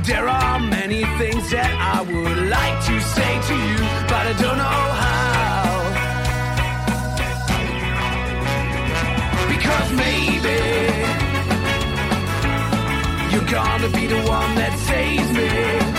[0.04, 3.78] There are many things that I would like to say to you,
[4.10, 5.62] but I don't know how.
[9.54, 10.58] Because maybe
[13.32, 15.91] you're gonna be the one that saves me.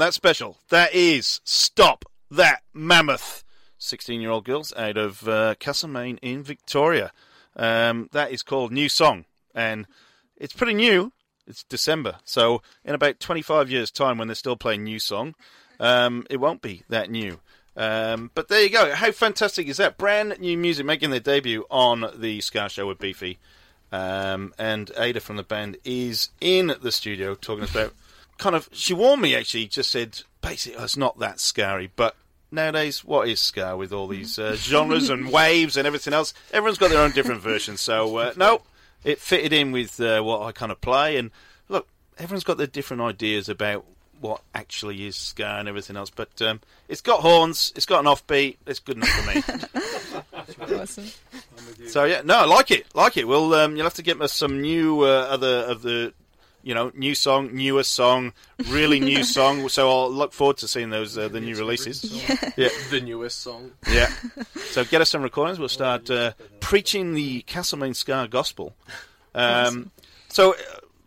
[0.00, 0.56] That special?
[0.70, 3.44] That is Stop That Mammoth.
[3.76, 7.12] 16 year old girls out of uh, Castlemaine in Victoria.
[7.54, 9.26] Um, that is called New Song.
[9.54, 9.86] And
[10.38, 11.12] it's pretty new.
[11.46, 12.16] It's December.
[12.24, 15.34] So, in about 25 years' time, when they're still playing New Song,
[15.78, 17.38] um, it won't be that new.
[17.76, 18.94] Um, but there you go.
[18.94, 19.98] How fantastic is that?
[19.98, 23.38] Brand new music making their debut on the Ska Show with Beefy.
[23.92, 27.92] Um, and Ada from the band is in the studio talking about
[28.40, 28.68] kind of.
[28.72, 32.16] She warned me actually, just said basically oh, it's not that scary, but
[32.50, 36.34] nowadays what is ska with all these uh, genres and waves and everything else?
[36.52, 37.76] Everyone's got their own different version.
[37.76, 38.62] So uh, no,
[39.04, 41.16] it fitted in with uh, what I kind of play.
[41.16, 41.30] And
[41.68, 41.86] look,
[42.18, 43.84] everyone's got their different ideas about
[44.20, 46.10] what actually is ska and everything else.
[46.10, 48.56] But um, it's got horns, it's got an offbeat.
[48.66, 50.76] It's good enough for me.
[50.80, 51.06] awesome.
[51.88, 53.26] So yeah, no, I like it, like it.
[53.26, 56.12] Well, um, you'll have to get us some new uh, other of the,
[56.62, 58.32] you know, new song, newer song,
[58.68, 59.68] really new song.
[59.68, 62.04] So I'll look forward to seeing those uh, the new releases.
[62.04, 62.68] Yeah.
[62.90, 63.72] The newest song.
[63.90, 64.08] yeah.
[64.70, 65.58] So get us some recordings.
[65.58, 68.76] We'll start uh, preaching the Castlemaine ska gospel.
[69.34, 69.90] Um,
[70.28, 70.56] so, uh,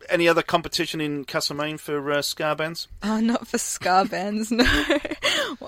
[0.09, 2.89] any other competition in Castlemaine for uh, ska bands?
[3.03, 4.65] Oh, not for ska bands, no.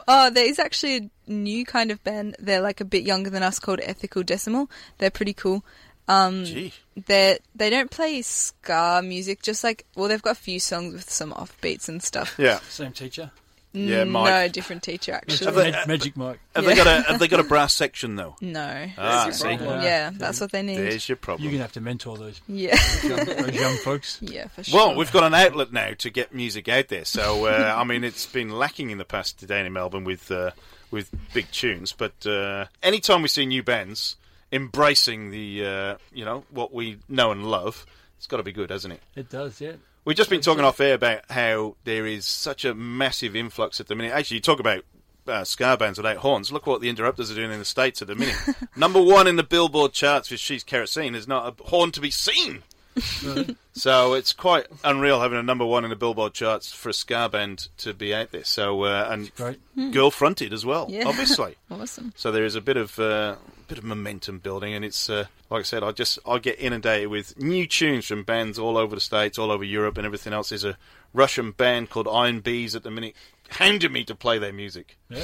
[0.07, 2.36] oh, there is actually a new kind of band.
[2.40, 4.70] They're like a bit younger than us called Ethical Decimal.
[4.98, 5.64] They're pretty cool.
[6.07, 6.73] Um, Gee.
[7.07, 9.41] They they don't play ska music.
[9.41, 12.36] Just like well, they've got a few songs with some offbeats and stuff.
[12.38, 12.60] Yeah.
[12.69, 13.32] Same teacher.
[13.73, 14.30] Yeah, Mm, Mike.
[14.34, 15.45] No, different teacher actually.
[15.48, 16.40] Have they- Mag- Magic Mike.
[16.56, 16.69] Have Yeah.
[16.69, 18.38] they got a Have they got a brass section though?
[18.41, 18.61] No.
[18.98, 19.49] Ah, That's see.
[19.49, 19.82] your problem.
[19.84, 20.77] Yeah, that's what they need.
[20.77, 21.44] There's your problem.
[21.44, 22.40] You're gonna have to mentor those.
[22.48, 22.77] Yeah.
[23.03, 24.19] young, those young folks.
[24.22, 24.77] Yeah, for sure.
[24.80, 27.03] Well, we've got an outlet now to get music out there.
[27.03, 30.52] So uh, I mean, it's been lacking in the past today in Melbourne with uh,
[30.91, 31.91] with big tunes.
[31.91, 34.15] But uh, anytime we see new bands
[34.51, 37.85] embracing the uh, you know what we know and love,
[38.17, 39.01] it's got to be good, hasn't it?
[39.15, 39.73] It does, yeah.
[40.05, 43.88] We've just been talking off air about how there is such a massive influx at
[43.88, 44.13] the minute.
[44.13, 44.85] Actually, you talk about
[45.27, 46.51] uh, ska bands without horns.
[46.51, 48.35] Look what the Interrupters are doing in the States at the minute.
[48.76, 51.15] Number one in the Billboard charts with She's Kerosene.
[51.15, 52.61] is not a horn to be seen.
[53.73, 57.30] so it's quite unreal having a number one in the Billboard charts for a ska
[57.30, 58.43] band to be out there.
[58.43, 61.07] So uh, and girl fronted as well, Yeah.
[61.07, 61.55] obviously.
[61.72, 62.13] Awesome.
[62.15, 63.35] So there is a bit of uh,
[63.67, 67.09] bit of momentum building, and it's uh, like I said, I just I get inundated
[67.09, 70.49] with new tunes from bands all over the states, all over Europe, and everything else.
[70.49, 70.77] There's a
[71.13, 73.15] Russian band called Iron Bees at the minute,
[73.49, 74.97] hounding me to play their music.
[75.09, 75.23] Yeah.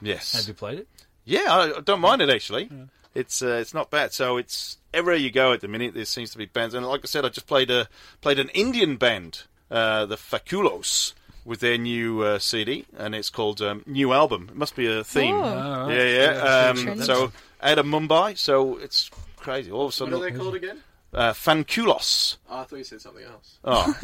[0.00, 0.32] Yes.
[0.34, 0.88] Have you played it?
[1.26, 2.70] Yeah, I, I don't mind it actually.
[3.14, 4.12] It's uh, it's not bad.
[4.14, 5.94] So it's everywhere you go at the minute.
[5.94, 7.88] There seems to be bands, and like I said, I just played a
[8.20, 11.14] played an Indian band, uh, the Fanculos,
[11.44, 14.48] with their new uh, CD, and it's called um, New Album.
[14.50, 15.34] It must be a theme.
[15.34, 15.42] Oh.
[15.42, 15.96] Ah, right.
[15.96, 16.90] Yeah, Yeah, yeah.
[16.92, 19.70] Um, so out of Mumbai, so it's crazy.
[19.70, 20.78] All of a What sudden, are they called again?
[21.12, 22.36] Uh, Fanculos.
[22.48, 23.58] Oh, I thought you said something else.
[23.64, 23.84] Oh,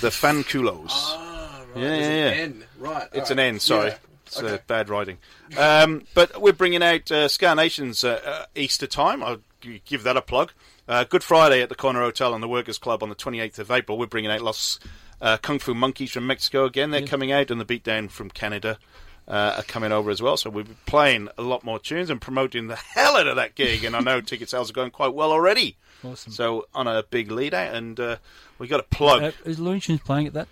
[0.00, 0.90] the Fanculos.
[0.90, 1.82] Ah, right.
[1.82, 2.42] Yeah, There's yeah, an yeah.
[2.44, 2.64] N.
[2.78, 3.08] Right.
[3.14, 3.38] It's all an.
[3.38, 3.60] N.
[3.60, 3.96] Sorry, Yeah.
[4.26, 5.16] it's uh, bad writing.
[5.56, 9.22] Um, but we're bringing out uh, Ska Nation's uh, uh, Easter time.
[9.22, 9.42] I'll g-
[9.84, 10.52] give that a plug.
[10.88, 13.70] Uh, Good Friday at the Corner Hotel and the Workers Club on the 28th of
[13.70, 13.98] April.
[13.98, 14.78] We're bringing out Los
[15.20, 16.90] uh, Kung Fu Monkeys from Mexico again.
[16.90, 18.78] They're coming out, and the Beatdown from Canada.
[19.28, 22.20] Uh, are coming over as well, so we'll be playing a lot more tunes and
[22.20, 23.84] promoting the hell out of that gig.
[23.84, 25.76] And I know ticket sales are going quite well already.
[26.02, 26.32] Awesome.
[26.32, 28.16] So on a big lead out, and uh,
[28.58, 29.22] we got a plug.
[29.22, 30.48] Uh, is Loonee Tunes playing at that?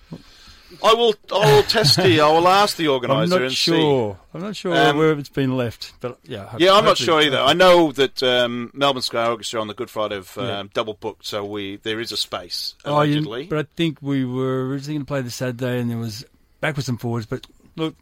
[0.84, 1.14] I will.
[1.32, 2.20] I will test the.
[2.20, 3.36] I will ask the organizer.
[3.36, 4.14] I'm not sure.
[4.14, 4.20] see.
[4.34, 6.46] I'm not sure Um, where it's been left, but yeah.
[6.46, 7.38] hope- Yeah, I'm not sure either.
[7.38, 10.62] I know that um, Melbourne Ska Orchestra on the Good Friday have um, Yeah.
[10.74, 14.68] double booked, so we there is a space Oh, you- but I think we were
[14.68, 16.24] originally going to play the Saturday, and there was
[16.60, 17.24] backwards and forwards.
[17.26, 17.46] But
[17.76, 17.94] look,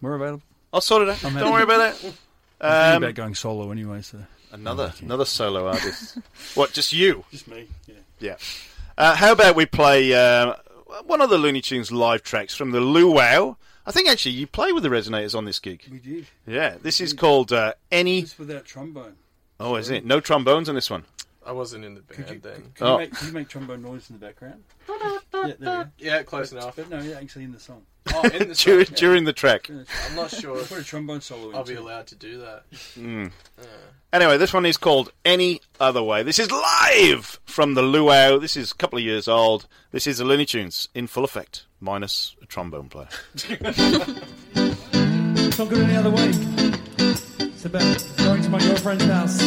[0.00, 0.42] we're available.
[0.72, 1.24] I'll sort it out.
[1.24, 1.50] I'm Don't happy.
[1.52, 2.12] worry about that.
[2.60, 4.02] I'm Um, about going solo anyway.
[4.02, 4.18] So
[4.52, 6.18] Another another solo artist.
[6.54, 6.72] what?
[6.72, 7.24] Just you?
[7.32, 7.66] Just me.
[7.88, 7.94] Yeah.
[8.20, 8.36] Yeah.
[8.96, 10.54] Uh, how about we play uh,
[11.04, 13.56] one of the Loonee Tunes live tracks from the Luau?
[13.84, 15.82] I think actually you play with the Resonators on this gig.
[15.90, 16.26] we did.
[16.46, 18.22] Yeah, this is called uh, Any.
[18.22, 19.14] Just without trombone.
[19.58, 20.04] Oh, is it?
[20.04, 21.04] No trombones on this one.
[21.44, 22.72] I wasn't in the band then.
[22.76, 22.92] Can, Oh.
[22.92, 24.62] you make, can you make trombone noise in the background?
[25.48, 25.90] yeah, there we go.
[25.98, 26.76] Yeah, close But- enough.
[26.76, 27.82] But no, yeah, actually in the song.
[28.14, 28.94] Oh, in the Dur- song.
[28.96, 29.70] during the track.
[29.70, 31.54] I'm not sure Put a trombone solo in.
[31.56, 31.80] I'll be too.
[31.80, 32.64] allowed to do that.
[32.98, 33.30] Mm.
[34.12, 36.24] Anyway, this one is called Any Other Way.
[36.24, 38.38] This is live from the Luau.
[38.38, 39.66] This is a couple of years old.
[39.92, 43.08] This is the Loonee Tunes in full effect, minus a trombone player.
[43.34, 43.48] It's
[45.58, 46.30] not good any other way.
[47.38, 49.40] It's about going to my girlfriend's house.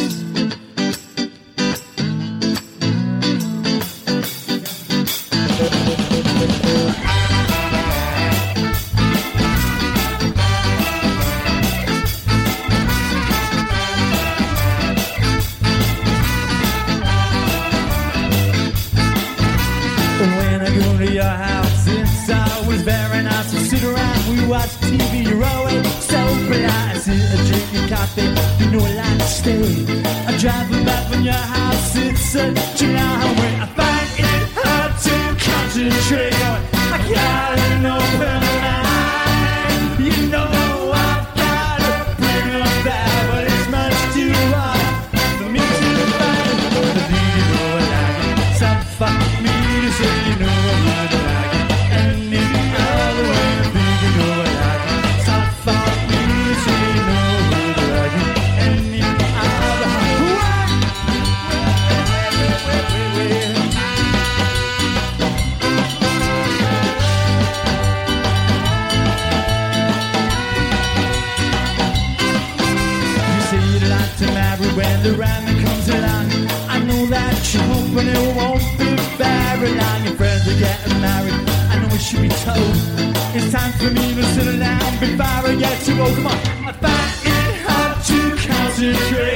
[24.48, 26.70] Watch TV, you're always so polite.
[26.70, 28.28] I sit and drink your coffee,
[28.62, 29.84] you know I like to stay.
[30.26, 33.54] I drive back from your house, it's such a long way.
[33.60, 36.34] I find it hard to concentrate.
[36.34, 38.45] I got an open
[78.04, 80.04] you're it won't be very long.
[80.04, 81.32] Your friends are getting married.
[81.70, 82.76] I know it should be told.
[83.34, 86.10] It's time for me to sit down before I get too old.
[86.10, 86.32] Oh, come on,
[86.66, 88.18] I find it hard to
[88.48, 89.35] concentrate.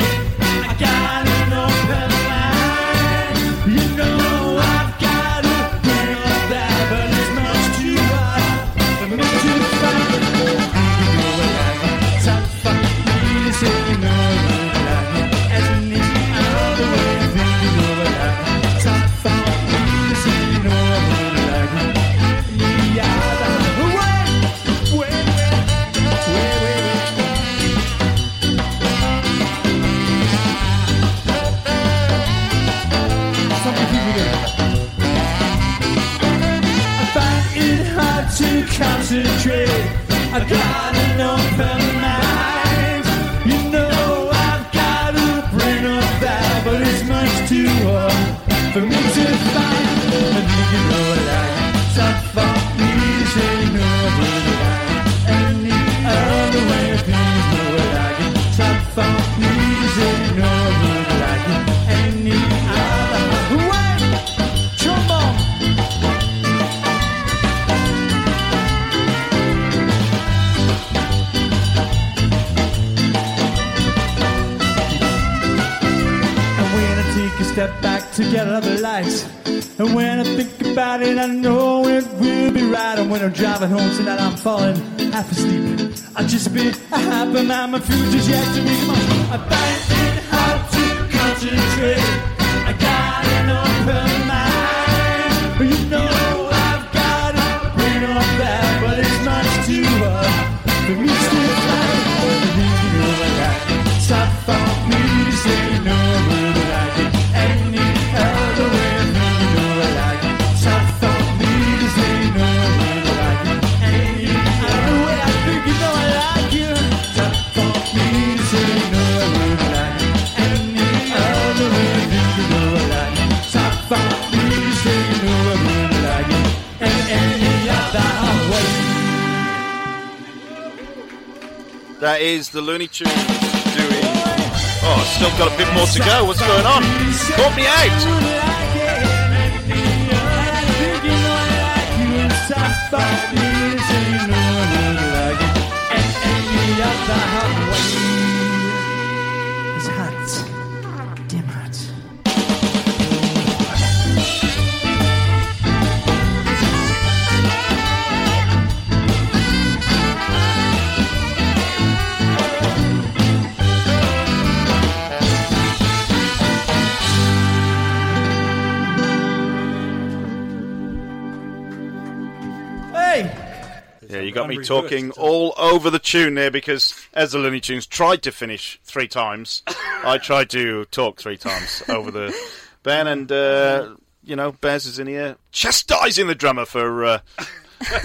[174.71, 179.09] Talking all over the tune there because as the Loonee Tunes tried to finish three
[179.09, 179.63] times,
[180.05, 182.35] I tried to talk three times over the
[182.83, 187.19] band, and uh, you know, Baz is in here chastising the drummer for uh,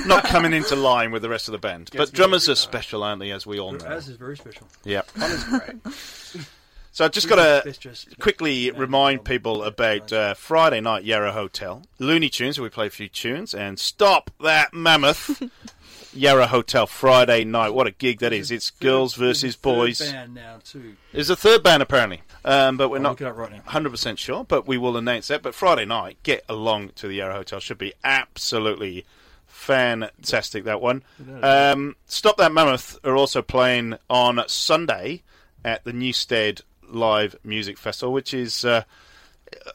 [0.06, 1.92] not coming into line with the rest of the band.
[1.92, 3.32] Gets But drummers are special, aren't they?
[3.32, 3.86] As we all know.
[3.86, 4.68] As is very special.
[4.84, 5.02] Yeah.
[5.16, 6.46] Connor's great.
[6.96, 12.32] So I've just got to quickly remind people about uh, Friday night Yarra Hotel, Loonee
[12.32, 12.58] Tunes.
[12.58, 15.44] Where we play a few tunes, and stop that mammoth.
[16.14, 17.74] Yarra Hotel Friday night.
[17.74, 18.50] What a gig that is!
[18.50, 20.00] It's girls versus boys.
[20.00, 20.96] Third band now too.
[21.12, 23.60] There's a third band apparently, um, but we're not look it up right now.
[23.68, 24.46] 100% sure.
[24.46, 25.42] But we will announce that.
[25.42, 27.60] But Friday night, get along to the Yarra Hotel.
[27.60, 29.04] Should be absolutely
[29.48, 30.64] fantastic.
[30.64, 31.04] That one.
[31.42, 35.24] Um, Stop that mammoth are also playing on Sunday
[35.66, 38.66] at the Newstead Live Music Festival, which is.
[38.66, 38.84] Uh,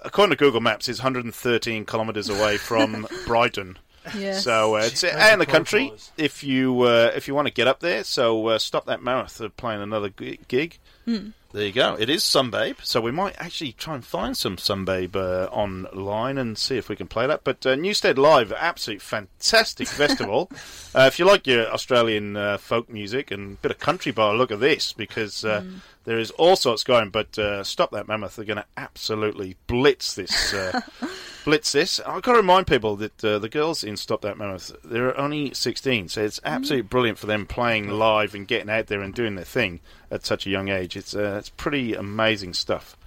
[0.02, 3.78] According to Google Maps, is 113 kilometres away from Brighton.
[4.16, 4.42] Yes.
[4.44, 7.54] So uh, it's out in the the country if you uh, if you want to
[7.54, 8.02] get up there.
[8.04, 10.78] So uh, stop that marathon playing another g- gig.
[11.04, 11.28] Hmm.
[11.52, 11.96] There you go.
[11.98, 16.56] It is Sunbabe, so we might actually try and find some Sunbabe uh, online and
[16.56, 17.42] see if we can play that.
[17.42, 20.50] But uh, Newstead Live, absolute fantastic festival.
[20.92, 24.34] Uh, if you like your Australian uh, folk music and a bit of country bar,
[24.34, 25.62] look at this because uh,
[26.04, 27.10] there is all sorts going.
[27.10, 30.54] But uh, Stop That Mammoth They're going to absolutely blitz this.
[30.54, 30.80] Uh,
[31.44, 32.00] blitz this.
[32.00, 35.52] I've got to remind people that uh, the girls in Stop That Mammoth, they're only
[35.54, 39.34] 16, so it's absolutely brilliant for them playing live and getting out there and doing
[39.34, 40.96] their thing at such a young age.
[40.96, 42.96] It's uh, it's pretty amazing stuff.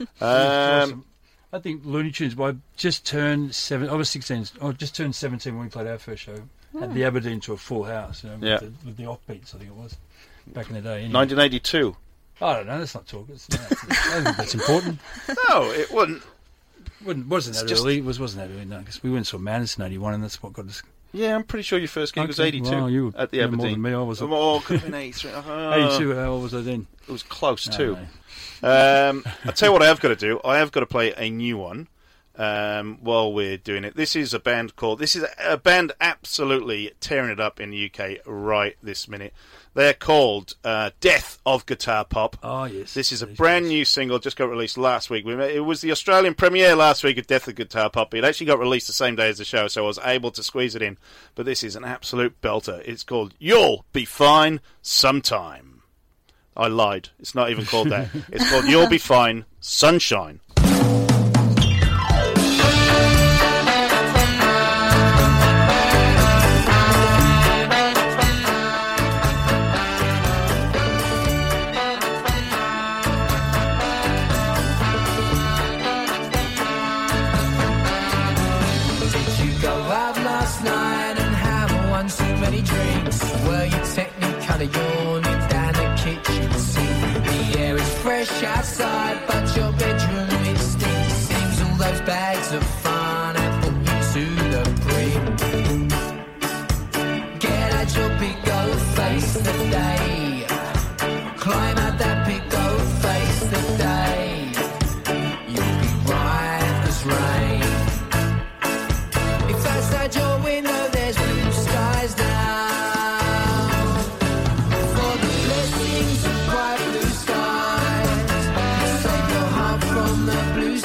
[0.00, 1.04] Um, awesome.
[1.52, 2.34] I think Loonee Tunes.
[2.34, 3.90] Well, I just turned seven.
[3.90, 4.46] I was sixteen.
[4.62, 6.36] I just turned seventeen when we played our first show
[6.80, 8.24] at the Aberdeen to a full house.
[8.24, 8.58] You know, with, Yeah.
[8.60, 9.96] the, with the offbeats, I think it was
[10.46, 11.04] back in the day.
[11.04, 11.12] Anyway.
[11.12, 11.96] 1982.
[12.42, 12.78] I don't know.
[12.78, 13.28] Let's not talk.
[13.30, 14.98] It's, no, it's- I that's important.
[15.48, 16.22] No, it wasn't.
[17.04, 17.98] Wasn't, wasn't that just- early?
[17.98, 18.64] It was wasn't that early?
[18.66, 20.82] No, because we went to Madison in '81, and that's what got us.
[21.12, 23.58] Yeah, I'm pretty sure your first gig was 82 well, you at the know Aberdeen.
[23.58, 23.92] more than me.
[23.94, 24.22] I was.
[24.22, 25.30] Oh, could have been 83.
[25.34, 25.90] Oh.
[25.96, 26.14] 82.
[26.14, 26.86] How old was I then?
[27.08, 27.98] It was close No, too.
[28.62, 29.10] no.
[29.10, 30.40] Um, I'll tell you what I have got to do.
[30.44, 31.88] I have got to play a new one
[32.36, 33.96] um, while we're doing it.
[33.96, 34.98] This is a band called.
[35.00, 39.32] This is a band absolutely tearing it up in the UK right this minute.
[39.74, 42.36] They're called uh, Death of Guitar Pop.
[42.42, 42.92] Oh yes.
[42.94, 45.26] This is a brand new single, just got released last week.
[45.26, 48.12] It was the Australian premiere last week of Death of Guitar Pop.
[48.14, 50.42] It actually got released the same day as the show, so I was able to
[50.42, 50.98] squeeze it in.
[51.34, 52.82] But this is an absolute belter.
[52.84, 55.82] It's called You'll Be Fine Sometime.
[56.56, 57.10] I lied.
[57.20, 58.08] It's not even called that.
[58.32, 60.40] It's called You'll Be Fine Sunshine.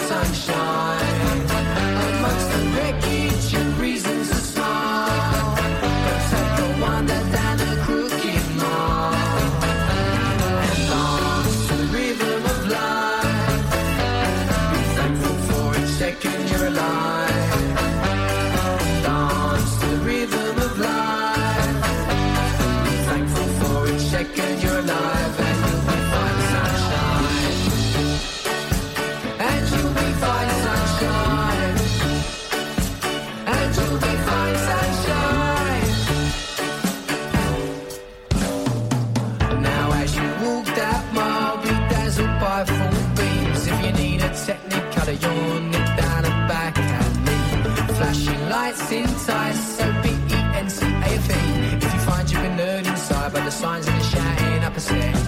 [0.07, 0.64] Sunshine.
[48.75, 51.75] Lights entice, so B-E-N-C-A-F-E.
[51.77, 54.79] If you find you've been lured inside by the signs and the shouting up a
[54.79, 55.24] step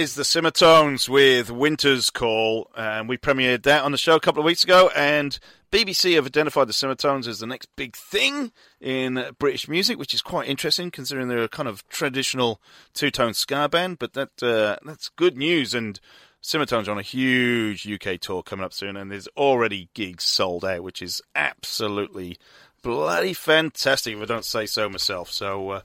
[0.00, 4.40] is the Simmertones with Winter's Call, and we premiered that on the show a couple
[4.40, 4.90] of weeks ago.
[4.96, 5.38] And
[5.70, 8.50] BBC have identified the Simmertones as the next big thing
[8.80, 12.62] in British music, which is quite interesting considering they're a kind of traditional
[12.94, 13.98] two-tone ska band.
[13.98, 16.00] But that uh, that's good news, and
[16.42, 20.64] Simmertones are on a huge UK tour coming up soon, and there's already gigs sold
[20.64, 22.38] out, which is absolutely
[22.82, 25.30] bloody fantastic if I don't say so myself.
[25.30, 25.68] So.
[25.68, 25.80] Uh,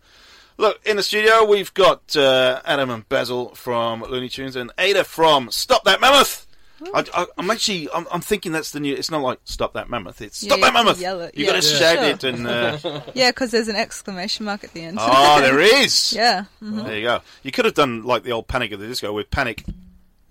[0.58, 5.04] Look, in the studio we've got uh, Adam and Basil from Loonee Tunes and Ada
[5.04, 6.48] from Stop That Mammoth.
[6.94, 8.94] I, I, I'm actually, I'm, I'm thinking that's the new.
[8.94, 10.22] It's not like Stop That Mammoth.
[10.22, 11.00] It's Yeah, Stop you That Mammoth.
[11.02, 11.06] You
[11.46, 11.52] Yeah.
[11.52, 11.80] got to Yeah.
[11.80, 12.06] shout Sure.
[12.06, 12.48] it and.
[12.48, 14.98] Uh, Yeah, because there's an exclamation mark at the end.
[15.02, 16.14] oh, there is.
[16.18, 16.46] yeah.
[16.62, 16.86] mhm.
[16.86, 17.22] There you go.
[17.44, 19.64] You could have done like the old Panic at the Disco with Panic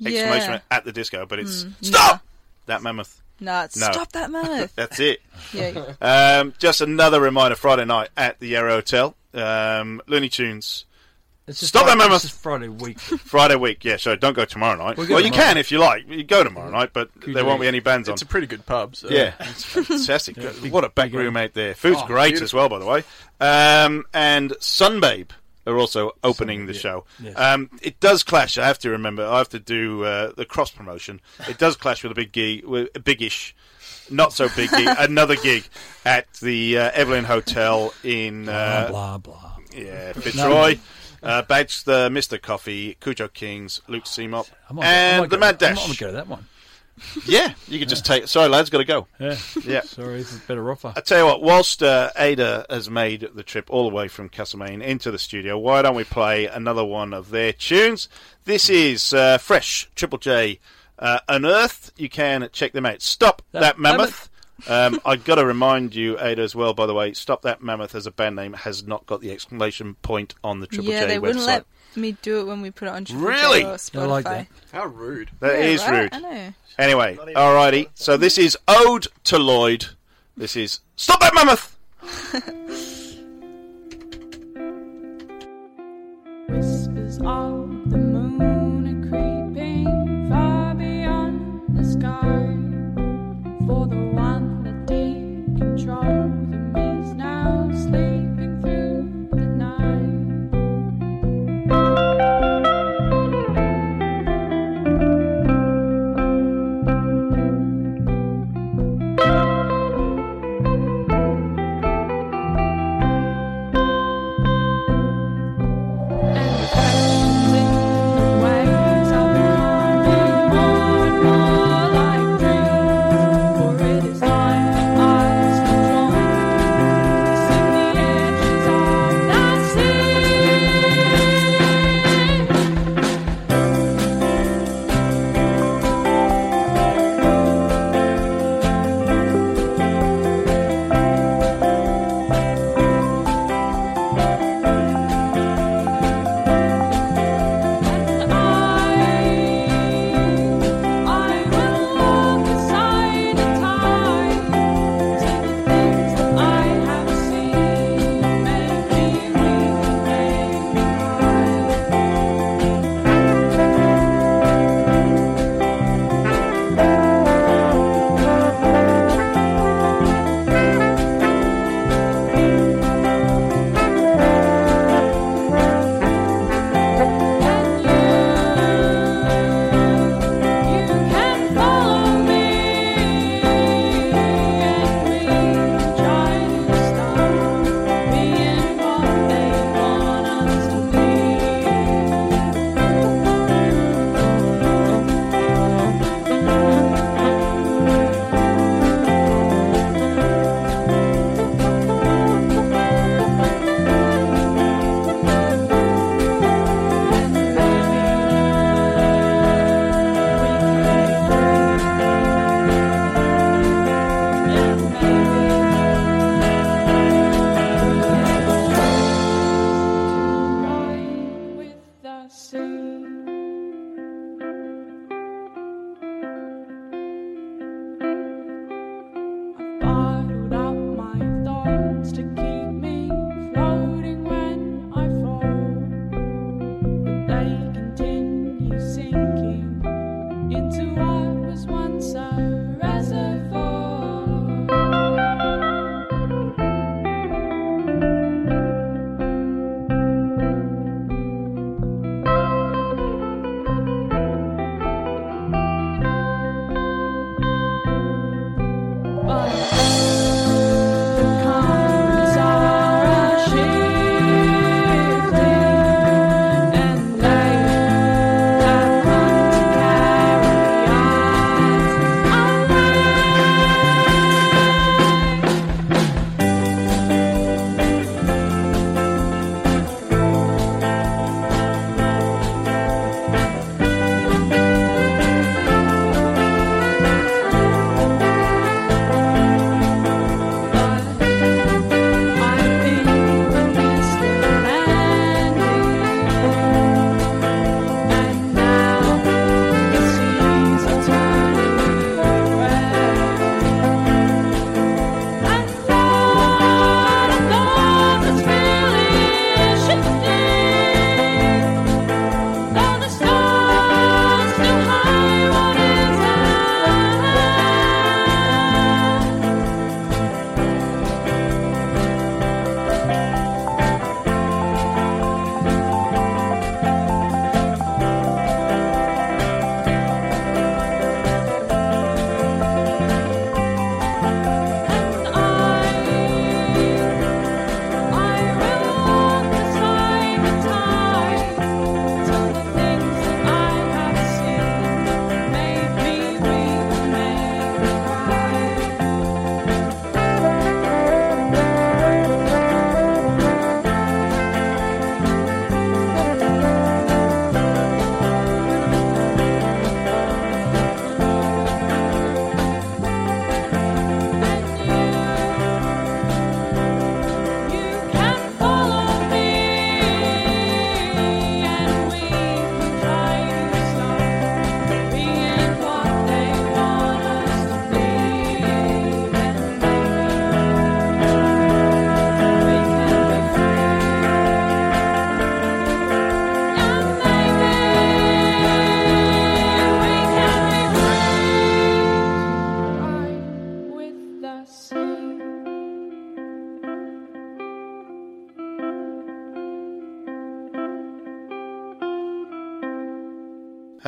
[0.05, 0.61] exclamation Yeah.
[0.71, 2.23] at the disco, but it's Mm, Stop
[2.67, 3.21] That Mammoth.
[3.41, 3.91] Nah, it's No.
[3.91, 4.75] stop that mammoth.
[4.77, 5.21] That's it.
[5.53, 5.95] Yeah.
[6.01, 9.17] Um, just another reminder: Friday night at the Yarra Hotel.
[9.35, 10.85] Um, Loonee Tunes.
[11.47, 12.25] It's just Stop that Friday- mammoth.
[12.25, 12.99] It's just Friday week.
[13.01, 13.97] Friday week, yeah.
[13.99, 14.97] So don't go tomorrow night.
[14.97, 15.49] We'll go well, you tomorrow.
[15.49, 16.09] can if you like.
[16.09, 18.15] You go tomorrow night, but Could there won't be any bands on.
[18.15, 18.97] It's a pretty good pub.
[18.97, 19.09] So.
[19.11, 20.39] Yeah, it's fantastic.
[20.39, 21.75] Yeah, big- what a back big room out there.
[21.75, 22.45] Food's Oh, great beautiful.
[22.45, 23.05] as well, by the way.
[23.41, 25.33] Um, and Sunbabe
[25.67, 27.05] are also opening the show.
[27.21, 27.37] Yes.
[27.39, 28.57] Um, it does clash.
[28.57, 29.27] I have to remember.
[29.27, 31.21] I have to do uh, the cross promotion.
[31.49, 33.55] It does clash with a big gig, with a biggish,
[34.11, 35.65] not so big gig, another gig
[36.05, 39.57] at the uh, Evelyn Hotel in uh, blah blah.
[39.75, 40.79] yeah Fitzroy.
[41.23, 42.41] Uh, Badge the Mr.
[42.41, 44.47] Coffee, Kujo Kings, Luke Seymoup,
[44.83, 46.47] and the Mad I'm might- I might go to that one.
[47.27, 48.29] Yeah, you could just take.
[48.29, 49.09] Sorry, lads, got to go.
[49.19, 49.37] Yeah.
[49.65, 49.81] Yeah.
[49.85, 50.93] Sorry, it's a better offer.
[50.97, 54.29] I tell you what, whilst uh, Ada has made the trip all the way from
[54.29, 58.09] Castlemaine into the studio, why don't we play another one of their tunes?
[58.45, 60.61] This is uh, Fresh Triple J
[60.99, 61.93] uh, Unearthed.
[61.97, 63.03] You can check them out.
[63.03, 64.29] Stop that, That mammoth.
[64.69, 66.75] um, I got to remind you, Ada, as well.
[66.75, 69.95] By the way, Stop That Mammoth as a band name has not got the exclamation
[70.03, 71.21] point on the Triple yeah, J they website.
[71.23, 71.67] wouldn't let
[71.97, 73.63] me do it when we put it on Triple Really?
[73.63, 73.67] J
[73.99, 74.47] or I like that.
[74.73, 75.31] How rude.
[75.41, 75.91] That Yeah, is right?
[76.03, 76.15] rude.
[76.15, 76.55] I know.
[76.79, 77.89] Anyway, alrighty.
[77.95, 79.87] So this is Ode to Lloyd.
[80.37, 81.77] This is Stop That Mammoth.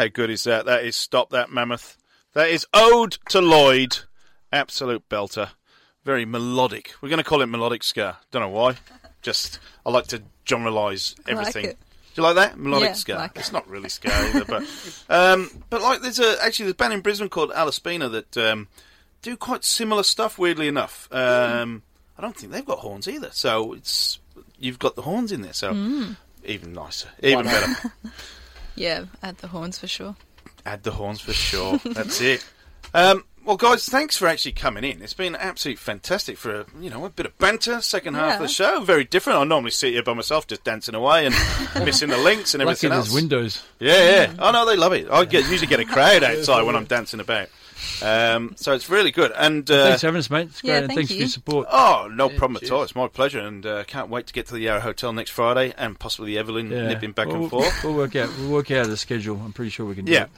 [0.07, 0.66] How good is that?
[0.66, 1.97] That is Stop That Mammoth.
[2.33, 3.99] That is Ode to Lloyd.
[4.53, 5.49] Absolute belter.
[6.05, 6.95] Very melodic.
[7.01, 8.16] We're going to call it melodic ska.
[8.31, 8.77] Don't know why.
[9.23, 11.65] Just, I like to generalise I like everything.
[11.70, 11.78] it.
[12.15, 12.57] Do you like that?
[12.57, 13.15] Melodic Yeah, ska.
[13.15, 13.41] like it.
[13.41, 14.62] it's not really ska either, but
[15.11, 18.69] um, but like there's a actually there's a band in Brisbane called Alaspina that um,
[19.23, 20.39] do quite similar stuff.
[20.39, 21.83] Weirdly enough, um,
[22.16, 23.31] I don't think they've got horns either.
[23.33, 24.20] So it's
[24.61, 26.16] you've got the horns in there, so Mm.
[26.45, 27.93] even nicer, even better.
[28.77, 30.16] Yeah, add the horns for sure.
[30.65, 31.78] Add the horns for sure.
[31.85, 32.44] That's it.
[32.94, 35.01] Um, well, guys, thanks for actually coming in.
[35.03, 37.81] It's been absolutely fantastic for a, you know a bit of banter.
[37.81, 39.39] Second half of the show, very different.
[39.39, 41.35] I normally sit here by myself, just dancing away and
[41.85, 43.15] missing the links and everything there's else.
[43.15, 43.65] windows.
[43.78, 44.35] Yeah, yeah.
[44.40, 45.09] Oh no, they love it.
[45.11, 47.48] I get, usually get a crowd outside when I'm dancing about.
[48.03, 49.33] Um, so it's really good.
[49.37, 50.49] And uh, thanks for having us, mate.
[50.49, 50.71] It's great.
[50.71, 51.67] Yeah, and thank thanks for your support.
[51.71, 52.83] Oh, no problem at all.
[52.83, 55.73] It's my pleasure, and uh, can't wait to get to the Yarra Hotel next Friday,
[55.79, 56.89] and possibly Evelyn Yeah.
[56.89, 57.75] nipping back We'll- and forth.
[57.85, 58.31] We'll work out.
[58.39, 59.41] We'll work out the schedule.
[59.45, 60.05] I'm pretty sure we can.
[60.05, 60.25] Do Yeah.
[60.25, 60.31] it.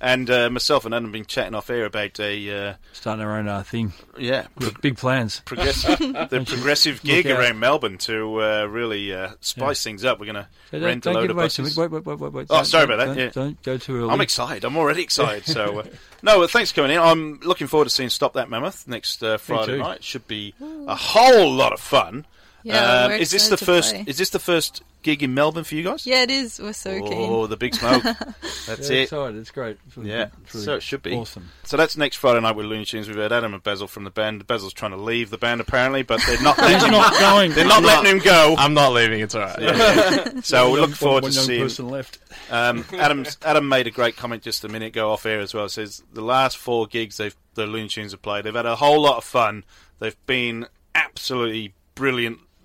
[0.00, 3.38] And uh, myself and Adam have been chatting off air about a uh, Starting our
[3.38, 3.92] own uh, thing.
[4.18, 5.40] yeah Big, big plans.
[5.46, 10.20] progressive the progressive gig around Melbourne to uh, really uh, spice things up.
[10.20, 11.76] We're going to don't, rent a load of buses.
[11.76, 12.46] Wait, wait, wait, wait, wait.
[12.50, 13.06] Oh, Don't- sorry about that.
[13.06, 13.30] don't- Yeah.
[13.30, 14.10] Don't go too early.
[14.10, 14.64] I'm excited.
[14.64, 15.46] I'm already excited.
[15.46, 15.84] So, uh,
[16.22, 16.98] no, well, thanks for coming in.
[17.00, 20.04] I'm looking forward to seeing Stop That Mammoth next uh, Friday night.
[20.04, 20.54] Should be
[20.86, 22.26] a whole lot of fun.
[22.64, 23.92] Yeah, Um, we're is this the to first?
[23.94, 24.04] play.
[24.06, 26.06] Is this the first gig in Melbourne for you guys?
[26.06, 26.58] Yeah, it is.
[26.58, 27.08] We're so oh,
[27.42, 27.50] keen.
[27.50, 28.02] the big smoke.
[28.66, 29.02] That's Yeah, it.
[29.02, 29.36] excited.
[29.38, 29.76] It's great.
[29.86, 30.28] It's really Yeah.
[30.44, 31.50] It's really so it should be awesome.
[31.64, 33.06] So that's next Friday night with Loonee Tunes.
[33.06, 34.46] We've had Adam and Basil from the band.
[34.46, 36.92] Basil's trying to leave the band apparently, but they're not He's letting him.
[36.92, 37.52] not going.
[37.52, 38.54] They're not I'm letting him go.
[38.56, 39.20] I'm not leaving.
[39.20, 39.60] It's all right.
[39.60, 40.30] Yeah.
[40.42, 41.62] so we're One- looking forward one to young seeing.
[41.64, 42.18] person left.
[42.50, 45.68] Um, Adam's, Adam made a great comment just a minute ago off air as well.
[45.68, 49.02] Says the last four gigs they've the Loonee Tunes have played, they've had a whole
[49.02, 49.64] lot of fun.
[49.98, 51.74] They've been absolutely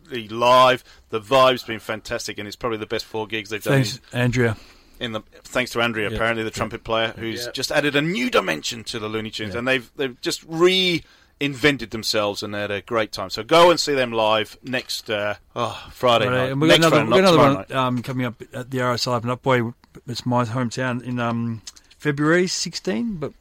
[0.10, 0.84] brilliantly live.
[1.10, 3.74] The vibe's been fantastic, and it's probably the best four gigs they've done.
[3.84, 4.58] Thanks, Andrea.
[5.00, 6.16] In, in the thanks to Andrea, Yeah.
[6.16, 6.54] apparently the Yeah.
[6.56, 7.52] trumpet player, who's Yeah.
[7.52, 12.44] just added a new dimension to the Loonee Tunes, and they've they've just reinvented themselves
[12.44, 13.30] and they had a great time.
[13.30, 16.52] So go and see them live next uh, oh, Friday Right, night.
[16.52, 17.72] and we've got another, Friday, we've got another one night.
[17.72, 19.74] um, coming up at the RSL up in Upwey.
[20.08, 21.62] It's my hometown in um,
[21.98, 23.34] February 16, but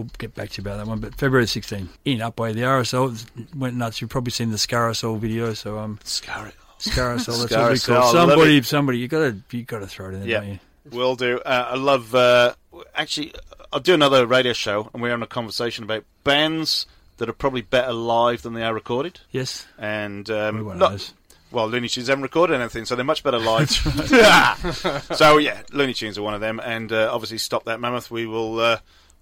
[0.00, 0.98] we'll get back to you about that one.
[1.00, 4.00] But February 16 in Upwey, the RSL went nuts.
[4.00, 5.54] You've probably seen the Scarisol video.
[5.54, 8.62] So um, Scar- Scarisol, that's what we call somebody.
[8.62, 9.20] Somebody, you got
[9.50, 10.58] to you got to throw it in there, don't Yeah, you?
[10.90, 11.38] will do.
[11.40, 12.14] Uh, I love.
[12.14, 12.54] Uh,
[12.94, 13.34] actually,
[13.72, 16.86] I'll do another radio show, and we're having a conversation about bands
[17.18, 19.20] that are probably better live than they are recorded.
[19.30, 19.66] Yes.
[19.78, 21.12] and um, not-
[21.52, 23.68] well, Loonee Tunes haven't recorded anything, so they're much better live.
[25.16, 28.10] so yeah, Loonee Tunes are one of them, and uh, obviously, stop that mammoth.
[28.10, 28.58] We will.
[28.60, 28.78] Uh,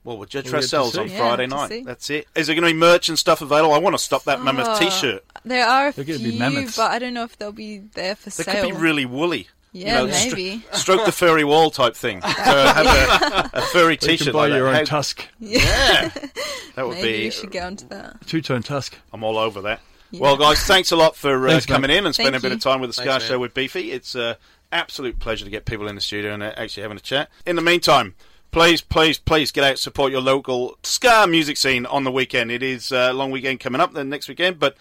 [0.09, 1.68] well, we'll judge We'll for ourselves on Yeah, Friday night.
[1.68, 1.82] see.
[1.82, 2.26] That's it.
[2.35, 3.74] Is there going to be merch and stuff available?
[3.74, 5.24] I want to stop that mammoth Oh, T-shirt.
[5.44, 6.76] There are a They're gonna few, be mammoths.
[6.76, 8.55] but I don't know if they'll be there for They sale.
[8.62, 9.48] They could be really woolly.
[9.72, 10.64] Yeah, you know, stro- maybe.
[10.72, 12.20] stroke the furry wall type thing.
[12.26, 14.68] So have a, a furry T-shirt You can buy like your that.
[14.70, 16.09] own How- tusk, Yeah,
[16.74, 17.24] that would Maybe be.
[17.26, 18.16] you should get onto that.
[18.26, 18.97] two tone tusk.
[19.12, 19.80] I'm all over that.
[20.10, 20.20] Yeah.
[20.20, 21.74] Well, guys, thanks a lot for uh, Thanks, mate.
[21.74, 23.40] coming in and spending Thank a bit of time with the Ska Thanks, Show man.
[23.40, 23.93] with Beefy.
[23.93, 24.36] It's an
[24.72, 27.28] absolute pleasure to get people in the studio and uh, actually having a chat.
[27.44, 28.14] In the meantime,
[28.51, 32.51] please, please, please get out, support your local ska music scene on the weekend.
[32.51, 34.77] It is a long weekend coming up, then next weekend, but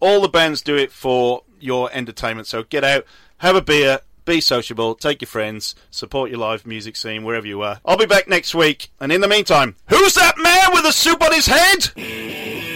[0.00, 2.46] all the bands do it for your entertainment.
[2.46, 3.04] So get out,
[3.38, 4.00] have a beer.
[4.24, 7.80] Be sociable, take your friends, support your live music scene wherever you are.
[7.82, 11.22] I'll be back next week, and in the meantime, who's that man with a soup
[11.22, 12.67] on his head?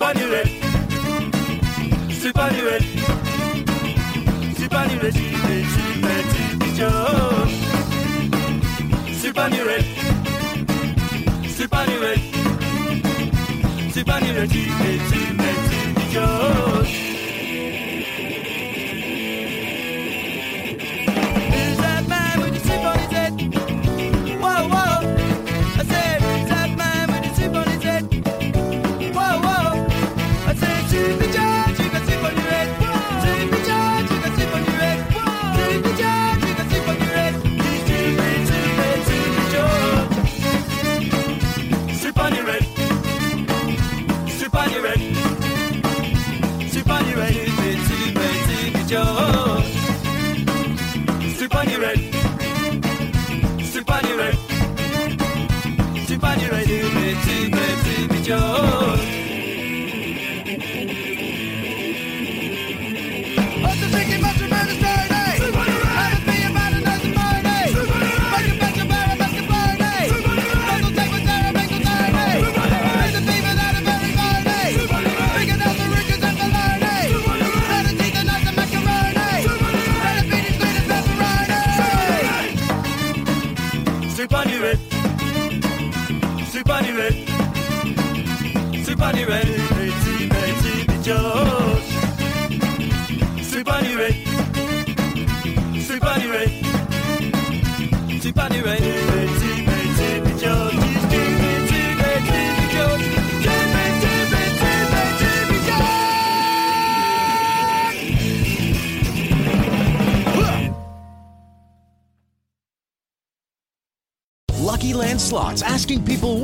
[0.00, 0.46] Chip on your head.
[2.08, 2.82] Chip on your head.
[4.56, 7.54] Chip on your head, Jimmy, Jimmy, Jimmy George.
[9.14, 9.90] Slip on your head.